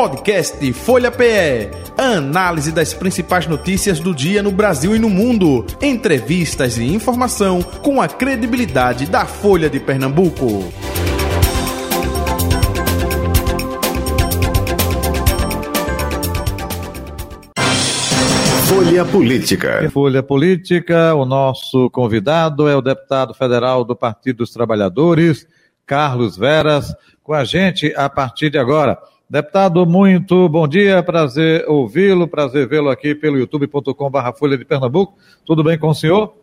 Podcast 0.00 0.72
Folha 0.72 1.10
PE. 1.10 1.68
Análise 1.98 2.72
das 2.72 2.94
principais 2.94 3.46
notícias 3.46 4.00
do 4.00 4.14
dia 4.14 4.42
no 4.42 4.50
Brasil 4.50 4.96
e 4.96 4.98
no 4.98 5.10
mundo. 5.10 5.66
Entrevistas 5.78 6.78
e 6.78 6.84
informação 6.84 7.60
com 7.60 8.00
a 8.00 8.08
credibilidade 8.08 9.04
da 9.04 9.26
Folha 9.26 9.68
de 9.68 9.78
Pernambuco. 9.78 10.72
Folha 18.66 19.04
Política. 19.04 19.90
Folha 19.92 20.22
Política, 20.22 21.14
o 21.14 21.26
nosso 21.26 21.90
convidado 21.90 22.66
é 22.66 22.74
o 22.74 22.80
deputado 22.80 23.34
federal 23.34 23.84
do 23.84 23.94
Partido 23.94 24.38
dos 24.38 24.50
Trabalhadores, 24.50 25.46
Carlos 25.84 26.38
Veras, 26.38 26.94
com 27.22 27.34
a 27.34 27.44
gente 27.44 27.92
a 27.94 28.08
partir 28.08 28.48
de 28.48 28.56
agora. 28.56 28.98
Deputado, 29.30 29.86
muito 29.86 30.48
bom 30.48 30.66
dia, 30.66 31.00
prazer 31.04 31.64
ouvi-lo, 31.68 32.26
prazer 32.26 32.68
vê-lo 32.68 32.90
aqui 32.90 33.14
pelo 33.14 33.38
youtube.com.br 33.38 34.32
Folha 34.36 34.58
de 34.58 34.64
Pernambuco. 34.64 35.16
Tudo 35.46 35.62
bem 35.62 35.78
com 35.78 35.90
o 35.90 35.94
senhor? 35.94 36.34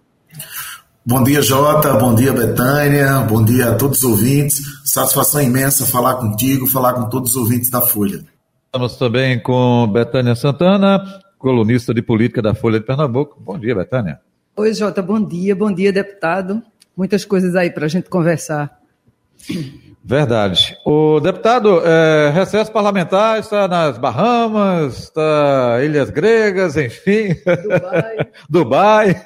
Bom 1.06 1.22
dia, 1.22 1.42
Jota. 1.42 1.96
Bom 1.96 2.16
dia, 2.16 2.32
Betânia. 2.32 3.20
Bom 3.28 3.44
dia 3.44 3.72
a 3.72 3.76
todos 3.76 3.98
os 3.98 4.04
ouvintes. 4.06 4.62
Satisfação 4.86 5.42
imensa 5.42 5.86
falar 5.86 6.16
contigo, 6.16 6.66
falar 6.66 6.94
com 6.94 7.10
todos 7.10 7.32
os 7.32 7.36
ouvintes 7.36 7.70
da 7.70 7.82
Folha. 7.82 8.24
Estamos 8.68 8.96
também 8.96 9.38
com 9.38 9.86
Betânia 9.92 10.34
Santana, 10.34 11.04
colunista 11.38 11.94
de 11.94 12.02
política 12.02 12.42
da 12.42 12.56
Folha 12.56 12.80
de 12.80 12.86
Pernambuco. 12.86 13.38
Bom 13.38 13.60
dia, 13.60 13.76
Betânia. 13.76 14.22
Oi, 14.56 14.74
Jota, 14.74 15.02
bom 15.02 15.22
dia, 15.22 15.54
bom 15.54 15.74
dia, 15.74 15.92
deputado. 15.92 16.64
Muitas 16.96 17.26
coisas 17.26 17.54
aí 17.54 17.70
para 17.70 17.84
a 17.84 17.90
gente 17.90 18.10
conversar. 18.10 18.80
Verdade. 20.08 20.78
O 20.86 21.20
deputado, 21.20 21.82
é, 21.86 22.32
recesso 22.34 22.72
parlamentar 22.72 23.42
está 23.42 23.68
nas 23.68 23.98
Bahamas, 23.98 25.00
está 25.00 25.84
Ilhas 25.84 26.10
Gregas, 26.10 26.78
enfim. 26.78 27.36
Dubai. 27.44 28.28
Dubai. 28.50 29.24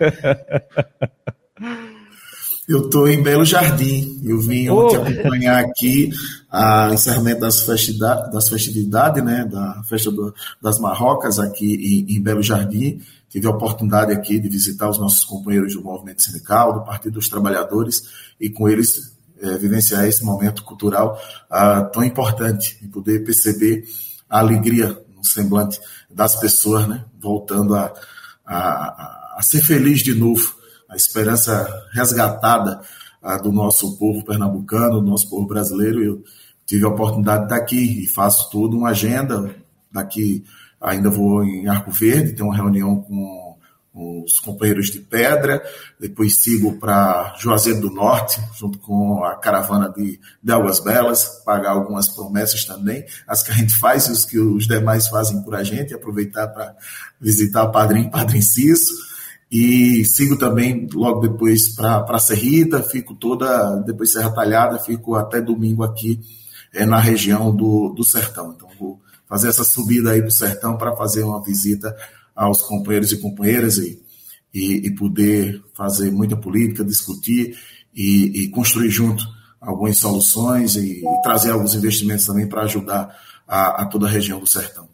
Eu 2.67 2.85
estou 2.85 3.07
em 3.07 3.21
Belo 3.21 3.45
Jardim. 3.45 4.19
Eu 4.23 4.39
vim 4.39 4.69
oh. 4.69 4.87
ontem 4.87 4.95
acompanhar 4.97 5.63
aqui 5.63 6.09
o 6.51 6.93
encerramento 6.95 7.41
das 7.41 7.59
festividades, 7.59 8.33
das 8.33 8.49
festividades 8.49 9.23
né, 9.23 9.45
da 9.45 9.83
festa 9.87 10.09
do, 10.09 10.33
das 10.59 10.79
Marrocas 10.79 11.37
aqui 11.37 11.75
em, 12.09 12.15
em, 12.15 12.19
Belo 12.19 12.41
Jardim. 12.41 12.99
Tive 13.29 13.45
a 13.45 13.51
oportunidade 13.51 14.11
aqui 14.11 14.39
de 14.39 14.49
visitar 14.49 14.89
os 14.89 14.97
nossos 14.97 15.23
companheiros 15.25 15.75
do 15.75 15.83
movimento 15.83 16.23
sindical, 16.23 16.73
do 16.73 16.83
Partido 16.83 17.13
dos 17.13 17.29
Trabalhadores, 17.29 18.01
e 18.39 18.49
com 18.49 18.67
eles 18.67 19.11
é, 19.41 19.57
vivenciar 19.57 20.05
esse 20.05 20.23
momento 20.23 20.63
cultural 20.63 21.19
ah, 21.49 21.83
tão 21.83 22.03
importante 22.03 22.77
e 22.81 22.87
poder 22.87 23.23
perceber 23.23 23.83
a 24.29 24.39
alegria 24.39 24.97
no 25.15 25.25
semblante 25.25 25.79
das 26.09 26.35
pessoas, 26.35 26.87
né, 26.87 27.03
voltando 27.19 27.75
a, 27.75 27.91
a, 28.45 29.35
a 29.37 29.39
ser 29.41 29.61
feliz 29.61 30.01
de 30.01 30.13
novo 30.13 30.61
a 30.91 30.95
esperança 30.95 31.67
resgatada 31.93 32.81
ah, 33.23 33.37
do 33.37 33.51
nosso 33.51 33.97
povo 33.97 34.25
pernambucano, 34.25 35.01
do 35.01 35.09
nosso 35.09 35.29
povo 35.29 35.47
brasileiro. 35.47 36.03
Eu 36.03 36.23
tive 36.65 36.85
a 36.85 36.89
oportunidade 36.89 37.39
de 37.39 37.45
estar 37.45 37.55
aqui 37.55 38.03
e 38.03 38.07
faço 38.07 38.49
toda 38.49 38.75
uma 38.75 38.89
agenda. 38.89 39.55
Daqui 39.89 40.43
ainda 40.81 41.09
vou 41.09 41.43
em 41.45 41.67
Arco 41.67 41.91
Verde, 41.91 42.33
tenho 42.33 42.49
uma 42.49 42.55
reunião 42.55 43.01
com 43.01 43.50
os 43.93 44.39
companheiros 44.39 44.89
de 44.89 44.99
Pedra, 44.99 45.61
depois 45.99 46.41
sigo 46.41 46.79
para 46.79 47.35
Juazeiro 47.37 47.81
do 47.81 47.91
Norte, 47.91 48.39
junto 48.57 48.79
com 48.79 49.23
a 49.23 49.35
caravana 49.35 49.89
de, 49.89 50.19
de 50.41 50.51
Águas 50.51 50.79
Belas, 50.79 51.41
pagar 51.43 51.71
algumas 51.71 52.07
promessas 52.07 52.63
também, 52.63 53.05
as 53.27 53.43
que 53.43 53.51
a 53.51 53.53
gente 53.53 53.77
faz 53.77 54.07
e 54.07 54.11
os 54.11 54.23
que 54.23 54.39
os 54.39 54.65
demais 54.65 55.07
fazem 55.07 55.41
por 55.41 55.55
a 55.55 55.63
gente, 55.63 55.93
aproveitar 55.93 56.47
para 56.47 56.73
visitar 57.19 57.67
padrinho, 57.67 58.09
Padrinho 58.09 58.43
Cisso, 58.43 58.93
e 59.51 60.05
sigo 60.05 60.37
também 60.37 60.87
logo 60.93 61.19
depois 61.19 61.67
para 61.75 62.19
Serrita, 62.19 62.81
fico 62.81 63.13
toda, 63.13 63.75
depois 63.85 64.13
Serra 64.13 64.31
Talhada, 64.31 64.79
fico 64.79 65.15
até 65.15 65.41
domingo 65.41 65.83
aqui 65.83 66.21
é, 66.73 66.85
na 66.85 66.97
região 66.97 67.53
do, 67.53 67.89
do 67.89 68.01
Sertão. 68.05 68.53
Então 68.55 68.69
vou 68.79 69.01
fazer 69.27 69.49
essa 69.49 69.65
subida 69.65 70.11
aí 70.11 70.21
para 70.21 70.29
o 70.29 70.31
Sertão 70.31 70.77
para 70.77 70.95
fazer 70.95 71.23
uma 71.23 71.43
visita 71.43 71.93
aos 72.41 72.61
companheiros 72.63 73.11
e 73.11 73.17
companheiras 73.17 73.77
e, 73.77 74.01
e, 74.51 74.87
e 74.87 74.95
poder 74.95 75.61
fazer 75.75 76.11
muita 76.11 76.35
política, 76.35 76.83
discutir 76.83 77.55
e, 77.93 78.43
e 78.43 78.47
construir 78.49 78.89
junto 78.89 79.23
algumas 79.59 79.99
soluções 79.99 80.75
e, 80.75 81.03
e, 81.05 81.21
trazer 81.21 81.51
alguns 81.51 81.75
investimentos 81.75 82.25
também 82.25 82.47
para 82.47 82.63
ajudar 82.63 83.15
a, 83.47 83.83
a 83.83 83.85
toda 83.85 84.07
a 84.07 84.09
região 84.09 84.39
do 84.39 84.47
Sertão. 84.47 84.89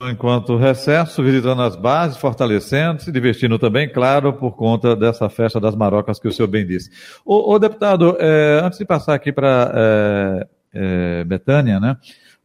Enquanto 0.00 0.56
recesso, 0.56 1.22
visitando 1.22 1.60
as 1.60 1.76
bases, 1.76 2.16
fortalecendo, 2.16 3.02
se 3.02 3.12
divertindo 3.12 3.58
também, 3.58 3.90
claro, 3.90 4.32
por 4.32 4.52
conta 4.52 4.96
dessa 4.96 5.28
festa 5.28 5.60
das 5.60 5.74
marocas 5.74 6.18
que 6.18 6.28
o 6.28 6.32
senhor 6.32 6.48
bem 6.48 6.66
disse. 6.66 6.90
O 7.24 7.58
deputado, 7.58 8.16
é, 8.18 8.60
antes 8.62 8.78
de 8.78 8.84
passar 8.84 9.14
aqui 9.14 9.32
para 9.32 9.72
é, 9.74 10.46
é, 10.72 11.24
Betânia, 11.24 11.80
né? 11.80 11.96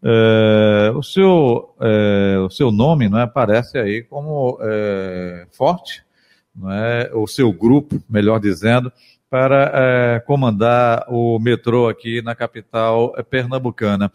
É, 0.03 0.91
o, 0.95 1.03
seu, 1.03 1.75
é, 1.79 2.37
o 2.39 2.49
seu 2.49 2.71
nome 2.71 3.07
não 3.07 3.19
é, 3.19 3.23
aparece 3.23 3.77
aí 3.77 4.01
como 4.01 4.57
é, 4.61 5.45
forte, 5.51 6.03
é? 6.71 7.11
o 7.13 7.27
seu 7.27 7.53
grupo, 7.53 8.01
melhor 8.09 8.39
dizendo, 8.39 8.91
para 9.29 10.21
comandar 10.25 11.05
o 11.07 11.39
metrô 11.39 11.87
aqui 11.87 12.21
na 12.21 12.35
capital 12.35 13.13
pernambucana. 13.29 14.11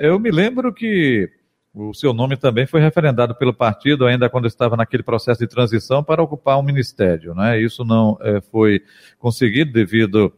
Eu 0.00 0.18
me 0.18 0.30
lembro 0.30 0.72
que 0.72 1.28
o 1.74 1.92
seu 1.92 2.14
nome 2.14 2.38
também 2.38 2.66
foi 2.66 2.80
referendado 2.80 3.34
pelo 3.34 3.52
partido 3.52 4.06
ainda 4.06 4.30
quando 4.30 4.46
estava 4.46 4.74
naquele 4.74 5.02
processo 5.02 5.40
de 5.40 5.46
transição 5.46 6.02
para 6.02 6.22
ocupar 6.22 6.58
um 6.58 6.62
ministério, 6.62 7.34
né? 7.34 7.60
Isso 7.60 7.84
não 7.84 8.16
foi 8.50 8.80
conseguido 9.18 9.70
devido 9.70 10.32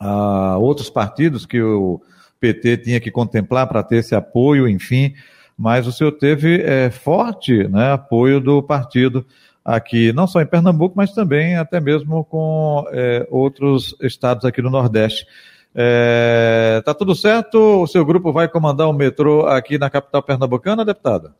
a 0.00 0.56
outros 0.56 0.88
partidos 0.88 1.44
que 1.44 1.60
o 1.60 2.00
PT 2.44 2.76
tinha 2.78 3.00
que 3.00 3.10
contemplar 3.10 3.66
para 3.66 3.82
ter 3.82 3.96
esse 3.96 4.14
apoio, 4.14 4.68
enfim. 4.68 5.14
Mas 5.56 5.86
o 5.86 5.92
senhor 5.92 6.12
teve 6.12 6.60
é, 6.60 6.90
forte 6.90 7.66
né, 7.68 7.92
apoio 7.92 8.38
do 8.38 8.62
partido 8.62 9.24
aqui, 9.64 10.12
não 10.12 10.26
só 10.26 10.42
em 10.42 10.46
Pernambuco, 10.46 10.94
mas 10.94 11.12
também 11.12 11.56
até 11.56 11.80
mesmo 11.80 12.22
com 12.24 12.84
é, 12.92 13.26
outros 13.30 13.96
estados 14.02 14.44
aqui 14.44 14.60
no 14.60 14.68
Nordeste. 14.68 15.26
É, 15.74 16.82
tá 16.84 16.92
tudo 16.92 17.14
certo? 17.14 17.82
O 17.82 17.86
seu 17.86 18.04
grupo 18.04 18.30
vai 18.30 18.46
comandar 18.46 18.88
o 18.88 18.92
metrô 18.92 19.46
aqui 19.46 19.78
na 19.78 19.88
capital 19.88 20.22
pernambucana, 20.22 20.84
deputada? 20.84 21.34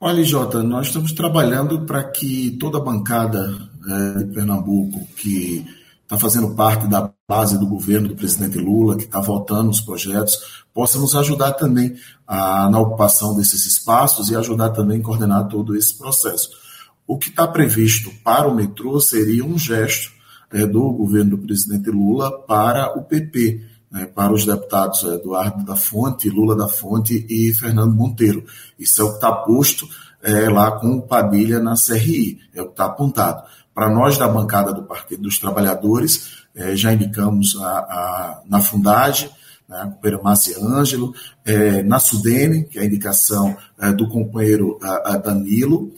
Olha, 0.00 0.24
Jota, 0.24 0.62
nós 0.62 0.88
estamos 0.88 1.12
trabalhando 1.12 1.86
para 1.86 2.02
que 2.04 2.56
toda 2.58 2.78
a 2.78 2.82
bancada 2.82 3.48
é, 3.88 4.18
de 4.18 4.34
Pernambuco, 4.34 5.06
que 5.16 5.64
está 6.14 6.18
fazendo 6.18 6.54
parte 6.54 6.86
da 6.86 7.12
base 7.28 7.58
do 7.58 7.66
governo 7.66 8.08
do 8.08 8.16
presidente 8.16 8.58
Lula, 8.58 8.96
que 8.96 9.04
está 9.04 9.20
votando 9.20 9.70
os 9.70 9.80
projetos, 9.80 10.64
possa 10.72 10.98
nos 10.98 11.14
ajudar 11.14 11.52
também 11.52 11.94
a, 12.26 12.68
na 12.70 12.78
ocupação 12.80 13.34
desses 13.34 13.66
espaços 13.66 14.30
e 14.30 14.36
ajudar 14.36 14.70
também 14.70 15.00
a 15.00 15.02
coordenar 15.02 15.48
todo 15.48 15.76
esse 15.76 15.96
processo. 15.98 16.50
O 17.06 17.18
que 17.18 17.28
está 17.28 17.46
previsto 17.46 18.10
para 18.22 18.48
o 18.48 18.54
metrô 18.54 18.98
seria 19.00 19.44
um 19.44 19.58
gesto 19.58 20.12
é, 20.52 20.66
do 20.66 20.92
governo 20.92 21.32
do 21.32 21.38
presidente 21.38 21.90
Lula 21.90 22.30
para 22.46 22.96
o 22.96 23.02
PP, 23.02 23.60
né, 23.90 24.06
para 24.06 24.32
os 24.32 24.46
deputados 24.46 25.02
Eduardo 25.02 25.64
da 25.64 25.76
Fonte, 25.76 26.30
Lula 26.30 26.56
da 26.56 26.68
Fonte 26.68 27.26
e 27.28 27.52
Fernando 27.54 27.94
Monteiro. 27.94 28.44
Isso 28.78 29.00
é 29.02 29.04
o 29.04 29.10
que 29.10 29.14
está 29.16 29.32
posto 29.32 29.86
é, 30.22 30.48
lá 30.48 30.72
com 30.72 30.96
o 30.96 31.02
Padilha 31.02 31.60
na 31.60 31.74
CRI, 31.74 32.40
é 32.54 32.62
o 32.62 32.66
que 32.66 32.72
está 32.72 32.86
apontado. 32.86 33.44
Para 33.74 33.90
nós 33.90 34.16
da 34.16 34.28
bancada 34.28 34.72
do 34.72 34.84
Partido 34.84 35.22
dos 35.22 35.38
Trabalhadores, 35.38 36.44
é, 36.54 36.76
já 36.76 36.92
indicamos 36.92 37.56
a, 37.60 37.66
a, 37.66 38.42
na 38.46 38.60
Fundagem, 38.60 39.28
né, 39.68 39.78
a 39.78 39.86
companheira 39.86 40.22
Márcia 40.22 40.56
Ângelo, 40.62 41.12
é, 41.44 41.82
na 41.82 41.98
Sudene, 41.98 42.64
que 42.64 42.78
é 42.78 42.82
a 42.82 42.84
indicação 42.84 43.56
é, 43.78 43.92
do 43.92 44.08
companheiro 44.08 44.78
a, 44.82 45.16
Danilo, 45.16 45.92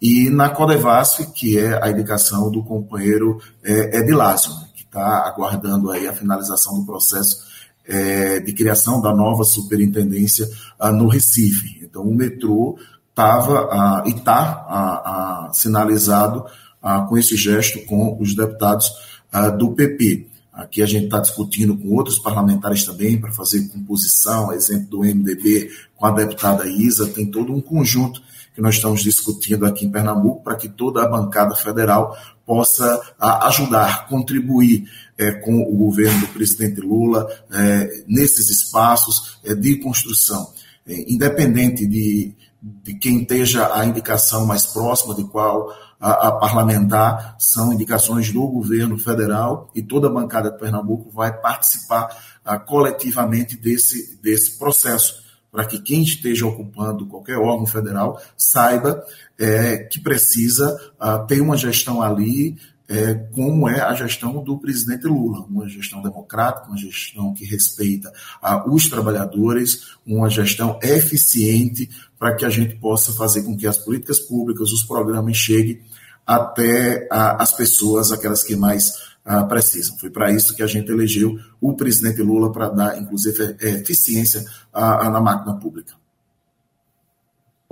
e 0.00 0.28
na 0.28 0.50
Codevasf, 0.50 1.24
que 1.32 1.58
é 1.58 1.82
a 1.82 1.90
indicação 1.90 2.50
do 2.50 2.62
companheiro 2.62 3.40
é, 3.64 3.98
Edilásio, 3.98 4.52
né, 4.52 4.66
que 4.74 4.82
está 4.82 5.26
aguardando 5.26 5.90
aí 5.90 6.06
a 6.06 6.12
finalização 6.12 6.78
do 6.80 6.84
processo 6.84 7.52
é, 7.86 8.40
de 8.40 8.52
criação 8.52 9.00
da 9.00 9.14
nova 9.14 9.44
superintendência 9.44 10.48
ah, 10.78 10.92
no 10.92 11.08
Recife. 11.08 11.80
Então, 11.82 12.02
o 12.02 12.14
metrô 12.14 12.78
estava 13.10 13.68
ah, 13.70 14.02
e 14.06 14.10
está 14.10 14.66
ah, 14.68 15.50
sinalizado 15.52 16.44
ah, 16.82 17.02
com 17.02 17.16
esse 17.16 17.36
gesto 17.36 17.84
com 17.86 18.16
os 18.20 18.34
deputados 18.34 18.90
ah, 19.30 19.48
do 19.48 19.72
PP. 19.72 20.26
Aqui 20.52 20.82
a 20.82 20.86
gente 20.86 21.06
está 21.06 21.18
discutindo 21.18 21.76
com 21.76 21.94
outros 21.94 22.18
parlamentares 22.18 22.84
também 22.84 23.18
para 23.18 23.32
fazer 23.32 23.68
composição, 23.68 24.52
exemplo 24.52 24.88
do 24.88 24.98
MDB 25.00 25.70
com 25.96 26.04
a 26.04 26.10
deputada 26.10 26.66
Isa, 26.66 27.06
tem 27.08 27.24
todo 27.24 27.54
um 27.54 27.60
conjunto 27.60 28.20
que 28.54 28.60
nós 28.60 28.74
estamos 28.74 29.02
discutindo 29.02 29.64
aqui 29.64 29.86
em 29.86 29.90
Pernambuco 29.90 30.42
para 30.42 30.56
que 30.56 30.68
toda 30.68 31.02
a 31.02 31.08
bancada 31.08 31.54
federal 31.54 32.14
possa 32.44 33.00
ajudar, 33.18 34.06
contribuir 34.08 34.84
é, 35.16 35.32
com 35.32 35.62
o 35.62 35.74
governo 35.74 36.20
do 36.20 36.28
presidente 36.28 36.80
Lula 36.80 37.26
é, 37.50 38.04
nesses 38.06 38.50
espaços 38.50 39.38
é, 39.44 39.54
de 39.54 39.76
construção. 39.76 40.52
É, 40.86 41.10
independente 41.10 41.86
de, 41.86 42.34
de 42.60 42.94
quem 42.94 43.22
esteja 43.22 43.74
a 43.74 43.86
indicação 43.86 44.44
mais 44.44 44.66
próxima 44.66 45.14
de 45.14 45.24
qual 45.24 45.72
a, 46.02 46.28
a, 46.28 46.32
parlamentar, 46.32 47.36
são 47.38 47.72
indicações 47.72 48.32
do 48.32 48.44
governo 48.48 48.98
federal 48.98 49.70
e 49.72 49.80
toda 49.80 50.08
a 50.08 50.12
bancada 50.12 50.50
de 50.50 50.58
Pernambuco 50.58 51.12
vai 51.12 51.32
participar 51.40 52.08
a, 52.44 52.58
coletivamente 52.58 53.56
desse, 53.56 54.20
desse 54.20 54.58
processo, 54.58 55.22
para 55.50 55.64
que 55.64 55.80
quem 55.80 56.02
esteja 56.02 56.44
ocupando 56.44 57.06
qualquer 57.06 57.38
órgão 57.38 57.66
federal 57.66 58.20
saiba 58.36 59.04
é, 59.38 59.78
que 59.78 60.00
precisa 60.00 60.76
a, 60.98 61.20
ter 61.20 61.40
uma 61.40 61.56
gestão 61.56 62.02
ali 62.02 62.56
é, 62.92 63.14
como 63.14 63.66
é 63.66 63.80
a 63.80 63.94
gestão 63.94 64.44
do 64.44 64.58
presidente 64.58 65.06
Lula, 65.06 65.46
uma 65.48 65.66
gestão 65.66 66.02
democrática, 66.02 66.68
uma 66.68 66.76
gestão 66.76 67.32
que 67.32 67.42
respeita 67.42 68.12
a, 68.42 68.70
os 68.70 68.86
trabalhadores, 68.86 69.96
uma 70.06 70.28
gestão 70.28 70.78
eficiente 70.82 71.88
para 72.18 72.36
que 72.36 72.44
a 72.44 72.50
gente 72.50 72.76
possa 72.76 73.10
fazer 73.12 73.44
com 73.44 73.56
que 73.56 73.66
as 73.66 73.78
políticas 73.78 74.20
públicas, 74.20 74.70
os 74.70 74.84
programas 74.84 75.38
cheguem 75.38 75.80
até 76.26 77.08
a, 77.10 77.42
as 77.42 77.52
pessoas, 77.52 78.12
aquelas 78.12 78.44
que 78.44 78.54
mais 78.54 78.92
a, 79.24 79.42
precisam. 79.44 79.96
Foi 79.98 80.10
para 80.10 80.30
isso 80.30 80.54
que 80.54 80.62
a 80.62 80.66
gente 80.66 80.92
elegeu 80.92 81.38
o 81.62 81.74
presidente 81.74 82.20
Lula 82.20 82.52
para 82.52 82.68
dar, 82.68 83.00
inclusive, 83.00 83.56
eficiência 83.58 84.44
na 84.74 85.20
máquina 85.20 85.54
pública. 85.56 85.94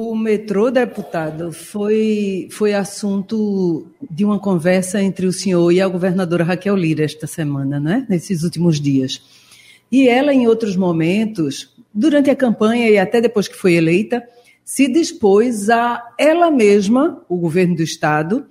O 0.02 0.16
metrô, 0.16 0.70
deputado, 0.70 1.52
foi, 1.52 2.48
foi 2.50 2.72
assunto 2.72 3.86
de 4.10 4.24
uma 4.24 4.38
conversa 4.38 4.98
entre 5.02 5.26
o 5.26 5.32
senhor 5.32 5.70
e 5.70 5.78
a 5.78 5.86
governadora 5.86 6.42
Raquel 6.42 6.74
Lira 6.74 7.04
esta 7.04 7.26
semana, 7.26 7.78
né? 7.78 8.06
nesses 8.08 8.42
últimos 8.42 8.80
dias. 8.80 9.20
E 9.92 10.08
ela, 10.08 10.32
em 10.32 10.46
outros 10.46 10.74
momentos, 10.74 11.76
durante 11.92 12.30
a 12.30 12.34
campanha 12.34 12.88
e 12.88 12.96
até 12.98 13.20
depois 13.20 13.46
que 13.46 13.54
foi 13.54 13.74
eleita, 13.74 14.26
se 14.64 14.90
dispôs 14.90 15.68
a 15.68 16.02
ela 16.16 16.50
mesma, 16.50 17.22
o 17.28 17.36
governo 17.36 17.76
do 17.76 17.82
Estado, 17.82 18.46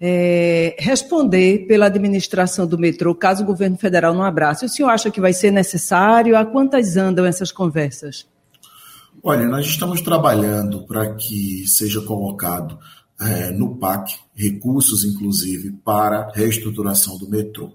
é, 0.00 0.76
responder 0.78 1.66
pela 1.66 1.86
administração 1.86 2.64
do 2.64 2.78
metrô, 2.78 3.12
caso 3.12 3.42
o 3.42 3.46
governo 3.46 3.76
federal 3.76 4.14
não 4.14 4.22
abrace. 4.22 4.64
O 4.64 4.68
senhor 4.68 4.90
acha 4.90 5.10
que 5.10 5.20
vai 5.20 5.32
ser 5.32 5.50
necessário? 5.50 6.36
A 6.36 6.46
quantas 6.46 6.96
andam 6.96 7.26
essas 7.26 7.50
conversas? 7.50 8.24
Olha, 9.22 9.46
nós 9.46 9.66
estamos 9.66 10.00
trabalhando 10.00 10.86
para 10.86 11.14
que 11.14 11.66
seja 11.66 12.00
colocado 12.00 12.78
é, 13.20 13.50
no 13.50 13.76
PAC 13.76 14.14
recursos, 14.34 15.04
inclusive, 15.04 15.72
para 15.84 16.30
reestruturação 16.32 17.18
do 17.18 17.28
metrô. 17.28 17.72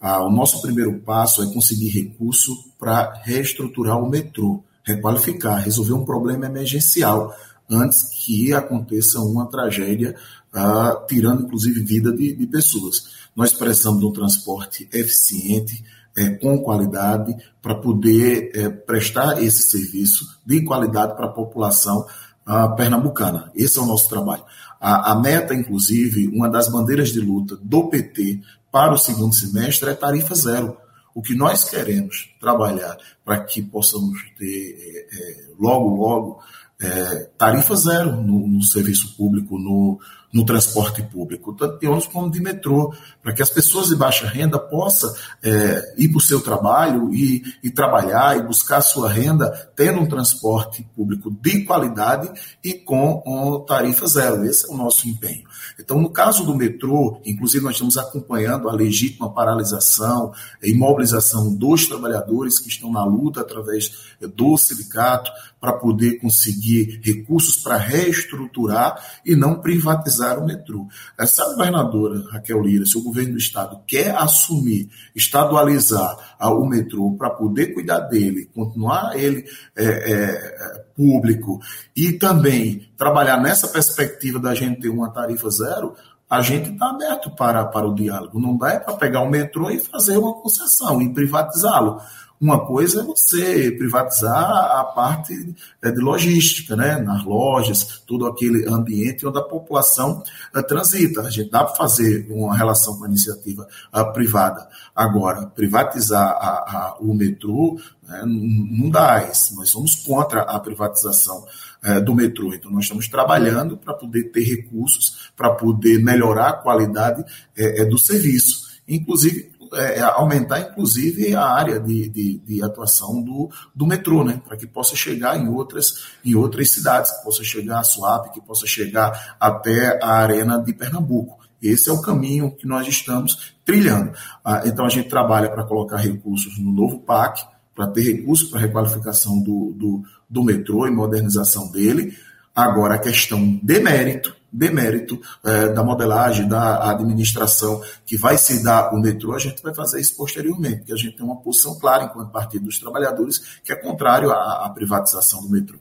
Ah, 0.00 0.24
o 0.24 0.30
nosso 0.30 0.62
primeiro 0.62 0.98
passo 1.00 1.42
é 1.42 1.52
conseguir 1.52 1.88
recurso 1.88 2.56
para 2.78 3.20
reestruturar 3.24 3.98
o 4.02 4.08
metrô, 4.08 4.62
requalificar, 4.82 5.62
resolver 5.62 5.92
um 5.92 6.04
problema 6.04 6.46
emergencial 6.46 7.34
antes 7.68 8.02
que 8.24 8.52
aconteça 8.52 9.20
uma 9.20 9.46
tragédia, 9.46 10.16
ah, 10.52 11.04
tirando 11.08 11.42
inclusive 11.42 11.82
vida 11.82 12.12
de, 12.12 12.34
de 12.34 12.46
pessoas. 12.46 13.10
Nós 13.36 13.52
precisamos 13.52 14.00
de 14.00 14.06
um 14.06 14.12
transporte 14.12 14.88
eficiente, 14.92 15.84
é, 16.16 16.30
com 16.30 16.58
qualidade 16.58 17.36
para 17.62 17.74
poder 17.74 18.50
é, 18.54 18.68
prestar 18.68 19.42
esse 19.42 19.62
serviço 19.70 20.26
de 20.44 20.64
qualidade 20.64 21.14
para 21.16 21.26
a 21.26 21.32
população 21.32 22.06
a, 22.44 22.68
pernambucana. 22.68 23.50
Esse 23.54 23.78
é 23.78 23.82
o 23.82 23.86
nosso 23.86 24.08
trabalho. 24.08 24.42
A, 24.80 25.12
a, 25.12 25.20
meta, 25.20 25.54
inclusive, 25.54 26.28
uma 26.28 26.48
das 26.48 26.68
bandeiras 26.68 27.10
de 27.10 27.20
luta 27.20 27.56
do 27.62 27.88
PT 27.88 28.40
para 28.72 28.92
o 28.92 28.98
segundo 28.98 29.34
semestre 29.34 29.90
é 29.90 29.94
tarifa 29.94 30.34
zero. 30.34 30.76
O 31.14 31.22
que 31.22 31.34
nós 31.34 31.64
queremos 31.64 32.30
trabalhar 32.40 32.96
para 33.24 33.40
que 33.44 33.62
possamos 33.62 34.18
ter 34.38 34.76
é, 34.78 35.16
é 35.16 35.44
logo, 35.58 35.96
logo, 35.96 36.42
é, 36.80 37.28
tarifa 37.36 37.74
zero 37.76 38.16
no, 38.22 38.46
no 38.46 38.62
serviço 38.62 39.14
público, 39.16 39.58
no, 39.58 40.00
no 40.32 40.44
transporte 40.44 41.02
público, 41.02 41.52
tanto 41.54 41.78
de 41.78 41.86
ônibus 41.86 42.06
como 42.06 42.30
de 42.30 42.40
metrô, 42.40 42.94
para 43.22 43.32
que 43.32 43.42
as 43.42 43.50
pessoas 43.50 43.88
de 43.88 43.96
baixa 43.96 44.26
renda 44.26 44.58
possam 44.58 45.12
é, 45.42 45.94
ir 45.98 46.08
para 46.08 46.18
o 46.18 46.20
seu 46.20 46.40
trabalho 46.40 47.12
e, 47.12 47.42
e, 47.62 47.70
trabalhar 47.70 48.36
e 48.36 48.42
buscar 48.42 48.80
sua 48.80 49.10
renda 49.10 49.50
tendo 49.74 50.00
um 50.00 50.06
transporte 50.06 50.86
público 50.94 51.30
de 51.30 51.64
qualidade 51.64 52.30
e 52.62 52.74
com 52.74 53.22
um, 53.26 53.64
tarifa 53.64 54.06
zero. 54.06 54.44
Esse 54.44 54.70
é 54.70 54.72
o 54.72 54.76
nosso 54.76 55.08
empenho. 55.08 55.48
Então, 55.78 56.00
no 56.00 56.10
caso 56.10 56.44
do 56.44 56.54
metrô, 56.54 57.20
inclusive 57.24 57.64
nós 57.64 57.74
estamos 57.74 57.96
acompanhando 57.96 58.68
a 58.68 58.72
legítima 58.72 59.32
paralisação 59.32 60.32
e 60.62 60.70
imobilização 60.70 61.54
dos 61.54 61.86
trabalhadores 61.86 62.58
que 62.58 62.68
estão 62.68 62.92
na 62.92 63.04
luta 63.04 63.40
através 63.40 64.14
do 64.36 64.56
sindicato 64.56 65.30
para 65.60 65.74
poder 65.74 66.18
conseguir 66.18 67.00
recursos 67.04 67.58
para 67.58 67.76
reestruturar 67.76 68.98
e 69.24 69.36
não 69.36 69.60
privatizar 69.60 70.38
o 70.38 70.46
metrô. 70.46 70.88
Essa 71.18 71.44
governadora, 71.44 72.24
Raquel 72.30 72.62
Lira, 72.62 72.86
se 72.86 72.96
o 72.96 73.02
governo 73.02 73.32
do 73.32 73.38
estado 73.38 73.80
quer 73.86 74.16
assumir, 74.16 74.88
estadualizar 75.14 76.16
o 76.40 76.66
metrô 76.66 77.14
para 77.16 77.30
poder 77.30 77.74
cuidar 77.74 78.00
dele, 78.00 78.48
continuar 78.54 79.16
ele 79.16 79.44
é, 79.76 79.84
é, 79.84 80.84
público 80.96 81.60
e 81.94 82.12
também 82.12 82.90
trabalhar 82.96 83.40
nessa 83.40 83.68
perspectiva 83.68 84.38
da 84.38 84.54
gente 84.54 84.80
ter 84.80 84.88
uma 84.88 85.10
tarifa 85.10 85.50
zero, 85.50 85.94
a 86.28 86.40
gente 86.42 86.70
está 86.70 86.90
aberto 86.90 87.30
para, 87.34 87.64
para 87.64 87.88
o 87.88 87.94
diálogo. 87.94 88.38
Não 88.38 88.56
dá 88.56 88.70
é 88.70 88.78
para 88.78 88.94
pegar 88.94 89.20
o 89.20 89.28
metrô 89.28 89.68
e 89.68 89.80
fazer 89.80 90.16
uma 90.16 90.32
concessão 90.34 91.02
e 91.02 91.12
privatizá-lo. 91.12 92.00
Uma 92.40 92.64
coisa 92.66 93.02
é 93.02 93.04
você 93.04 93.70
privatizar 93.72 94.50
a 94.50 94.82
parte 94.84 95.54
é, 95.82 95.90
de 95.90 96.00
logística, 96.00 96.74
né? 96.74 96.96
nas 96.96 97.22
lojas, 97.22 98.02
todo 98.06 98.24
aquele 98.26 98.66
ambiente 98.66 99.26
onde 99.26 99.38
a 99.38 99.42
população 99.42 100.22
é, 100.54 100.62
transita. 100.62 101.20
A 101.20 101.28
gente 101.30 101.50
dá 101.50 101.64
para 101.64 101.76
fazer 101.76 102.26
uma 102.30 102.56
relação 102.56 102.96
com 102.96 103.04
a 103.04 103.08
iniciativa 103.08 103.68
a, 103.92 104.06
privada. 104.06 104.66
Agora, 104.96 105.48
privatizar 105.48 106.30
a, 106.30 106.48
a, 106.48 106.96
o 106.98 107.12
metrô 107.12 107.78
né? 108.08 108.22
não 108.24 108.88
dá. 108.88 109.20
Nós 109.54 109.68
somos 109.68 109.96
contra 109.96 110.40
a 110.40 110.58
privatização 110.58 111.44
é, 111.84 112.00
do 112.00 112.14
metrô. 112.14 112.54
Então, 112.54 112.70
nós 112.70 112.84
estamos 112.84 113.06
trabalhando 113.06 113.76
para 113.76 113.92
poder 113.92 114.30
ter 114.32 114.44
recursos, 114.44 115.30
para 115.36 115.50
poder 115.50 116.02
melhorar 116.02 116.48
a 116.48 116.52
qualidade 116.54 117.22
é, 117.54 117.82
é 117.82 117.84
do 117.84 117.98
serviço. 117.98 118.70
Inclusive, 118.88 119.52
é, 119.72 119.98
é, 119.98 120.00
aumentar, 120.00 120.60
inclusive, 120.60 121.34
a 121.34 121.44
área 121.44 121.78
de, 121.78 122.08
de, 122.08 122.38
de 122.38 122.62
atuação 122.62 123.22
do, 123.22 123.50
do 123.74 123.86
metrô, 123.86 124.24
né? 124.24 124.40
para 124.46 124.56
que 124.56 124.66
possa 124.66 124.96
chegar 124.96 125.36
em 125.38 125.48
outras, 125.48 126.06
em 126.24 126.34
outras 126.34 126.70
cidades, 126.70 127.10
que 127.10 127.24
possa 127.24 127.44
chegar 127.44 127.80
a 127.80 127.84
Suape, 127.84 128.32
que 128.32 128.40
possa 128.40 128.66
chegar 128.66 129.36
até 129.38 129.98
a 130.02 130.12
Arena 130.12 130.58
de 130.58 130.72
Pernambuco. 130.72 131.38
Esse 131.62 131.90
é 131.90 131.92
o 131.92 132.00
caminho 132.00 132.50
que 132.50 132.66
nós 132.66 132.88
estamos 132.88 133.54
trilhando. 133.64 134.12
Ah, 134.44 134.62
então, 134.64 134.86
a 134.86 134.88
gente 134.88 135.08
trabalha 135.08 135.50
para 135.50 135.64
colocar 135.64 135.98
recursos 135.98 136.58
no 136.58 136.72
novo 136.72 136.98
PAC, 137.00 137.46
para 137.74 137.86
ter 137.86 138.02
recursos 138.02 138.50
para 138.50 138.60
requalificação 138.60 139.40
do, 139.40 139.72
do, 139.76 140.02
do 140.28 140.42
metrô 140.42 140.86
e 140.86 140.90
modernização 140.90 141.70
dele. 141.70 142.16
Agora, 142.54 142.94
a 142.94 142.98
questão 142.98 143.60
de 143.62 143.80
mérito, 143.80 144.34
demérito 144.52 145.20
é, 145.44 145.68
da 145.68 145.84
modelagem, 145.84 146.48
da 146.48 146.90
administração 146.90 147.80
que 148.04 148.16
vai 148.16 148.36
se 148.36 148.62
dar 148.62 148.92
o 148.92 149.00
metrô, 149.00 149.34
a 149.34 149.38
gente 149.38 149.62
vai 149.62 149.74
fazer 149.74 150.00
isso 150.00 150.16
posteriormente, 150.16 150.78
porque 150.78 150.92
a 150.92 150.96
gente 150.96 151.16
tem 151.16 151.24
uma 151.24 151.36
posição 151.36 151.78
clara 151.78 152.04
enquanto 152.04 152.30
Partido 152.30 152.64
dos 152.64 152.78
Trabalhadores 152.78 153.60
que 153.64 153.72
é 153.72 153.76
contrário 153.76 154.30
à, 154.30 154.66
à 154.66 154.70
privatização 154.70 155.42
do 155.42 155.50
metrô. 155.50 155.78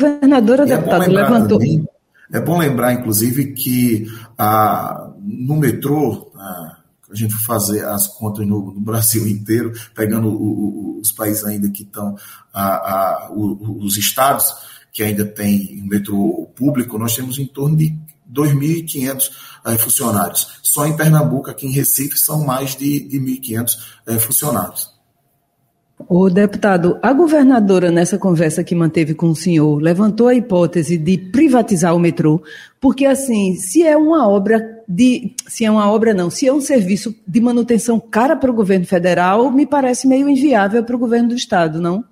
Governadora, 0.00 0.62
é 0.62 0.66
deputado, 0.66 1.10
levantou. 1.10 1.58
Também, 1.58 1.86
é 2.32 2.40
bom 2.40 2.58
lembrar, 2.58 2.92
inclusive, 2.92 3.52
que 3.52 4.06
ah, 4.38 5.10
no 5.18 5.56
metrô, 5.56 6.30
ah, 6.36 6.76
a 7.10 7.14
gente 7.14 7.34
fazer 7.44 7.84
as 7.84 8.06
contas 8.06 8.46
no, 8.46 8.72
no 8.72 8.80
Brasil 8.80 9.26
inteiro, 9.26 9.72
pegando 9.94 10.28
o, 10.28 10.96
o, 10.96 11.00
os 11.00 11.10
países 11.10 11.44
ainda 11.44 11.68
que 11.68 11.82
estão, 11.82 12.16
ah, 12.54 13.28
ah, 13.28 13.32
os 13.32 13.96
estados, 13.96 14.54
que 14.92 15.02
ainda 15.02 15.24
tem 15.24 15.82
metrô 15.84 16.48
público, 16.54 16.98
nós 16.98 17.14
temos 17.14 17.38
em 17.38 17.46
torno 17.46 17.76
de 17.76 17.94
2.500 18.32 19.30
é, 19.66 19.72
eh, 19.72 19.78
funcionários. 19.78 20.60
Só 20.62 20.86
em 20.86 20.96
Pernambuco, 20.96 21.50
aqui 21.50 21.66
em 21.66 21.72
Recife, 21.72 22.16
são 22.18 22.44
mais 22.44 22.76
de, 22.76 23.00
de 23.00 23.18
1.500 23.20 23.76
é, 24.06 24.18
funcionários. 24.18 25.00
O 26.08 26.30
deputado, 26.30 26.98
a 27.02 27.12
governadora, 27.12 27.90
nessa 27.90 28.18
conversa 28.18 28.64
que 28.64 28.74
manteve 28.74 29.14
com 29.14 29.30
o 29.30 29.36
senhor, 29.36 29.80
levantou 29.80 30.28
a 30.28 30.34
hipótese 30.34 30.96
de 30.96 31.18
privatizar 31.18 31.94
o 31.94 31.98
metrô, 31.98 32.42
porque, 32.80 33.04
assim, 33.04 33.54
se 33.56 33.82
é 33.82 33.96
uma 33.96 34.26
obra 34.26 34.82
de. 34.88 35.34
Se 35.46 35.64
é 35.64 35.70
uma 35.70 35.90
obra, 35.90 36.14
não, 36.14 36.30
se 36.30 36.46
é 36.46 36.52
um 36.52 36.60
serviço 36.60 37.14
de 37.26 37.40
manutenção 37.40 38.00
cara 38.00 38.34
para 38.34 38.50
o 38.50 38.54
governo 38.54 38.86
federal, 38.86 39.50
me 39.52 39.66
parece 39.66 40.08
meio 40.08 40.28
inviável 40.28 40.82
para 40.82 40.96
o 40.96 40.98
governo 40.98 41.28
do 41.28 41.34
Estado, 41.34 41.80
não? 41.80 42.04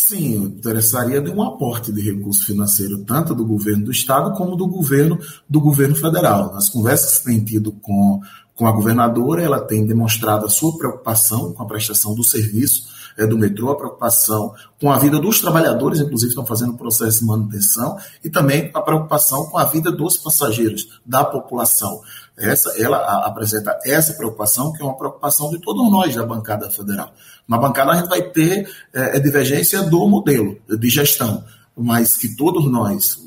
Sim, 0.00 0.44
interessaria 0.44 1.20
de 1.20 1.28
um 1.28 1.42
aporte 1.42 1.92
de 1.92 2.00
recurso 2.00 2.46
financeiro, 2.46 2.98
tanto 2.98 3.34
do 3.34 3.44
governo 3.44 3.86
do 3.86 3.90
Estado 3.90 4.32
como 4.36 4.54
do 4.54 4.64
governo 4.64 5.18
do 5.50 5.60
governo 5.60 5.96
federal. 5.96 6.54
Nas 6.54 6.68
conversas 6.68 7.18
que 7.18 7.24
tem 7.24 7.44
tido 7.44 7.72
com, 7.72 8.20
com 8.54 8.68
a 8.68 8.70
governadora, 8.70 9.42
ela 9.42 9.58
tem 9.58 9.84
demonstrado 9.84 10.46
a 10.46 10.48
sua 10.48 10.78
preocupação 10.78 11.52
com 11.52 11.64
a 11.64 11.66
prestação 11.66 12.14
do 12.14 12.22
serviço 12.22 12.86
é, 13.18 13.26
do 13.26 13.36
metrô, 13.36 13.72
a 13.72 13.76
preocupação 13.76 14.54
com 14.80 14.92
a 14.92 14.98
vida 14.98 15.18
dos 15.18 15.40
trabalhadores, 15.40 15.98
inclusive 15.98 16.30
estão 16.30 16.46
fazendo 16.46 16.74
processo 16.74 17.18
de 17.18 17.26
manutenção, 17.26 17.98
e 18.22 18.30
também 18.30 18.70
a 18.72 18.80
preocupação 18.80 19.46
com 19.46 19.58
a 19.58 19.64
vida 19.64 19.90
dos 19.90 20.16
passageiros, 20.16 21.00
da 21.04 21.24
população. 21.24 22.00
Essa, 22.38 22.72
ela 22.80 22.98
apresenta 23.26 23.78
essa 23.84 24.14
preocupação, 24.14 24.72
que 24.72 24.82
é 24.82 24.84
uma 24.84 24.96
preocupação 24.96 25.50
de 25.50 25.60
todos 25.60 25.90
nós 25.90 26.14
da 26.14 26.24
bancada 26.24 26.70
federal. 26.70 27.12
Na 27.46 27.58
bancada 27.58 27.92
a 27.92 27.96
gente 27.96 28.08
vai 28.08 28.22
ter 28.22 28.70
é, 28.94 29.16
é 29.16 29.20
divergência 29.20 29.82
do 29.82 30.06
modelo 30.06 30.56
de 30.68 30.88
gestão, 30.88 31.44
mas 31.76 32.16
que 32.16 32.36
todos 32.36 32.70
nós, 32.70 33.18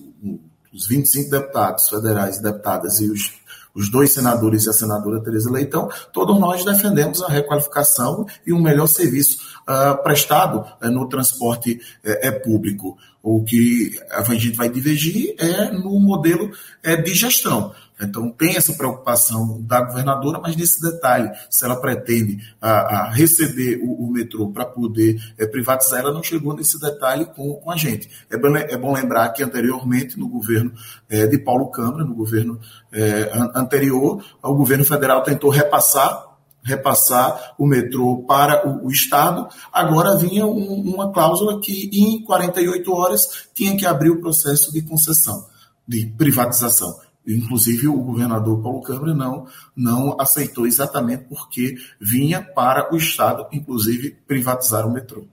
os 0.74 0.88
25 0.88 1.30
deputados 1.30 1.90
federais 1.90 2.38
e 2.38 2.44
deputadas 2.44 3.00
e 3.00 3.10
os 3.10 3.42
os 3.74 3.90
dois 3.90 4.14
senadores 4.14 4.66
e 4.66 4.70
a 4.70 4.74
senadora 4.74 5.22
Tereza 5.22 5.52
Leitão, 5.52 5.90
todos 6.12 6.38
nós 6.40 6.64
defendemos 6.64 7.22
a 7.22 7.30
requalificação 7.30 8.26
e 8.46 8.54
um 8.54 8.62
melhor 8.62 8.88
serviço 8.88 9.38
uh, 9.62 10.02
prestado 10.04 10.66
uh, 10.82 10.92
no 10.92 11.08
transporte 11.08 11.80
uh, 12.06 12.44
público. 12.44 12.98
O 13.24 13.44
que 13.44 14.00
a 14.10 14.24
gente 14.34 14.58
vai 14.58 14.70
divergir 14.70 15.36
é 15.38 15.72
no 15.72 16.00
modelo 16.00 16.52
de 16.84 17.14
gestão. 17.14 17.72
Então, 18.02 18.32
tem 18.32 18.56
essa 18.56 18.74
preocupação 18.74 19.62
da 19.62 19.82
governadora, 19.82 20.40
mas 20.40 20.56
nesse 20.56 20.82
detalhe, 20.82 21.32
se 21.50 21.64
ela 21.64 21.80
pretende 21.80 22.38
a, 22.60 22.70
a 22.72 23.10
receber 23.12 23.80
o, 23.84 24.06
o 24.06 24.12
metrô 24.12 24.50
para 24.50 24.66
poder 24.66 25.22
é, 25.38 25.46
privatizar, 25.46 26.00
ela 26.00 26.14
não 26.14 26.24
chegou 26.24 26.56
nesse 26.56 26.80
detalhe 26.80 27.26
com, 27.26 27.54
com 27.56 27.72
a 27.72 27.78
gente. 27.78 28.10
É 28.30 28.38
bom, 28.38 28.56
é 28.56 28.78
bom, 28.78 28.94
lembrar 28.94 29.30
que 29.30 29.44
anteriormente, 29.44 30.20
no 30.20 30.28
governo 30.28 30.74
é, 31.10 31.28
de 31.28 31.38
Paulo 31.38 31.70
Câmara, 31.70 32.04
no 32.04 32.16
governo 32.16 32.60
é, 32.92 33.32
anterior, 33.56 34.24
o 34.42 34.56
governo 34.56 34.84
federal 34.84 35.24
tentou 35.24 35.50
repassar 35.50 36.32
repassar 36.64 37.56
o 37.58 37.66
metrô 37.66 38.24
para 38.28 38.68
o, 38.68 38.86
o 38.86 38.92
Estado, 38.92 39.48
agora 39.74 40.16
vinha 40.16 40.46
um, 40.46 40.94
uma 40.94 41.12
cláusula 41.12 41.60
que 41.60 41.90
em 41.92 42.24
48 42.24 42.94
horas 42.94 43.48
tinha 43.54 43.76
que 43.76 43.86
abrir 43.86 44.12
o 44.12 44.22
processo 44.22 44.72
de 44.72 44.82
concessão, 44.84 45.48
de 45.88 46.06
privatização. 46.18 46.96
Inclusive, 47.28 47.88
o 47.88 48.02
governador 48.02 48.62
Paulo 48.62 48.82
Câmara 48.82 49.14
não, 49.14 49.46
não 49.76 50.20
aceitou 50.20 50.66
exatamente 50.66 51.26
porque 51.30 51.76
vinha 52.00 52.42
para 52.42 52.94
o 52.94 52.98
Estado, 52.98 53.46
inclusive, 53.52 54.18
privatizar 54.28 54.88
o 54.88 54.92
metrô. 54.92 55.24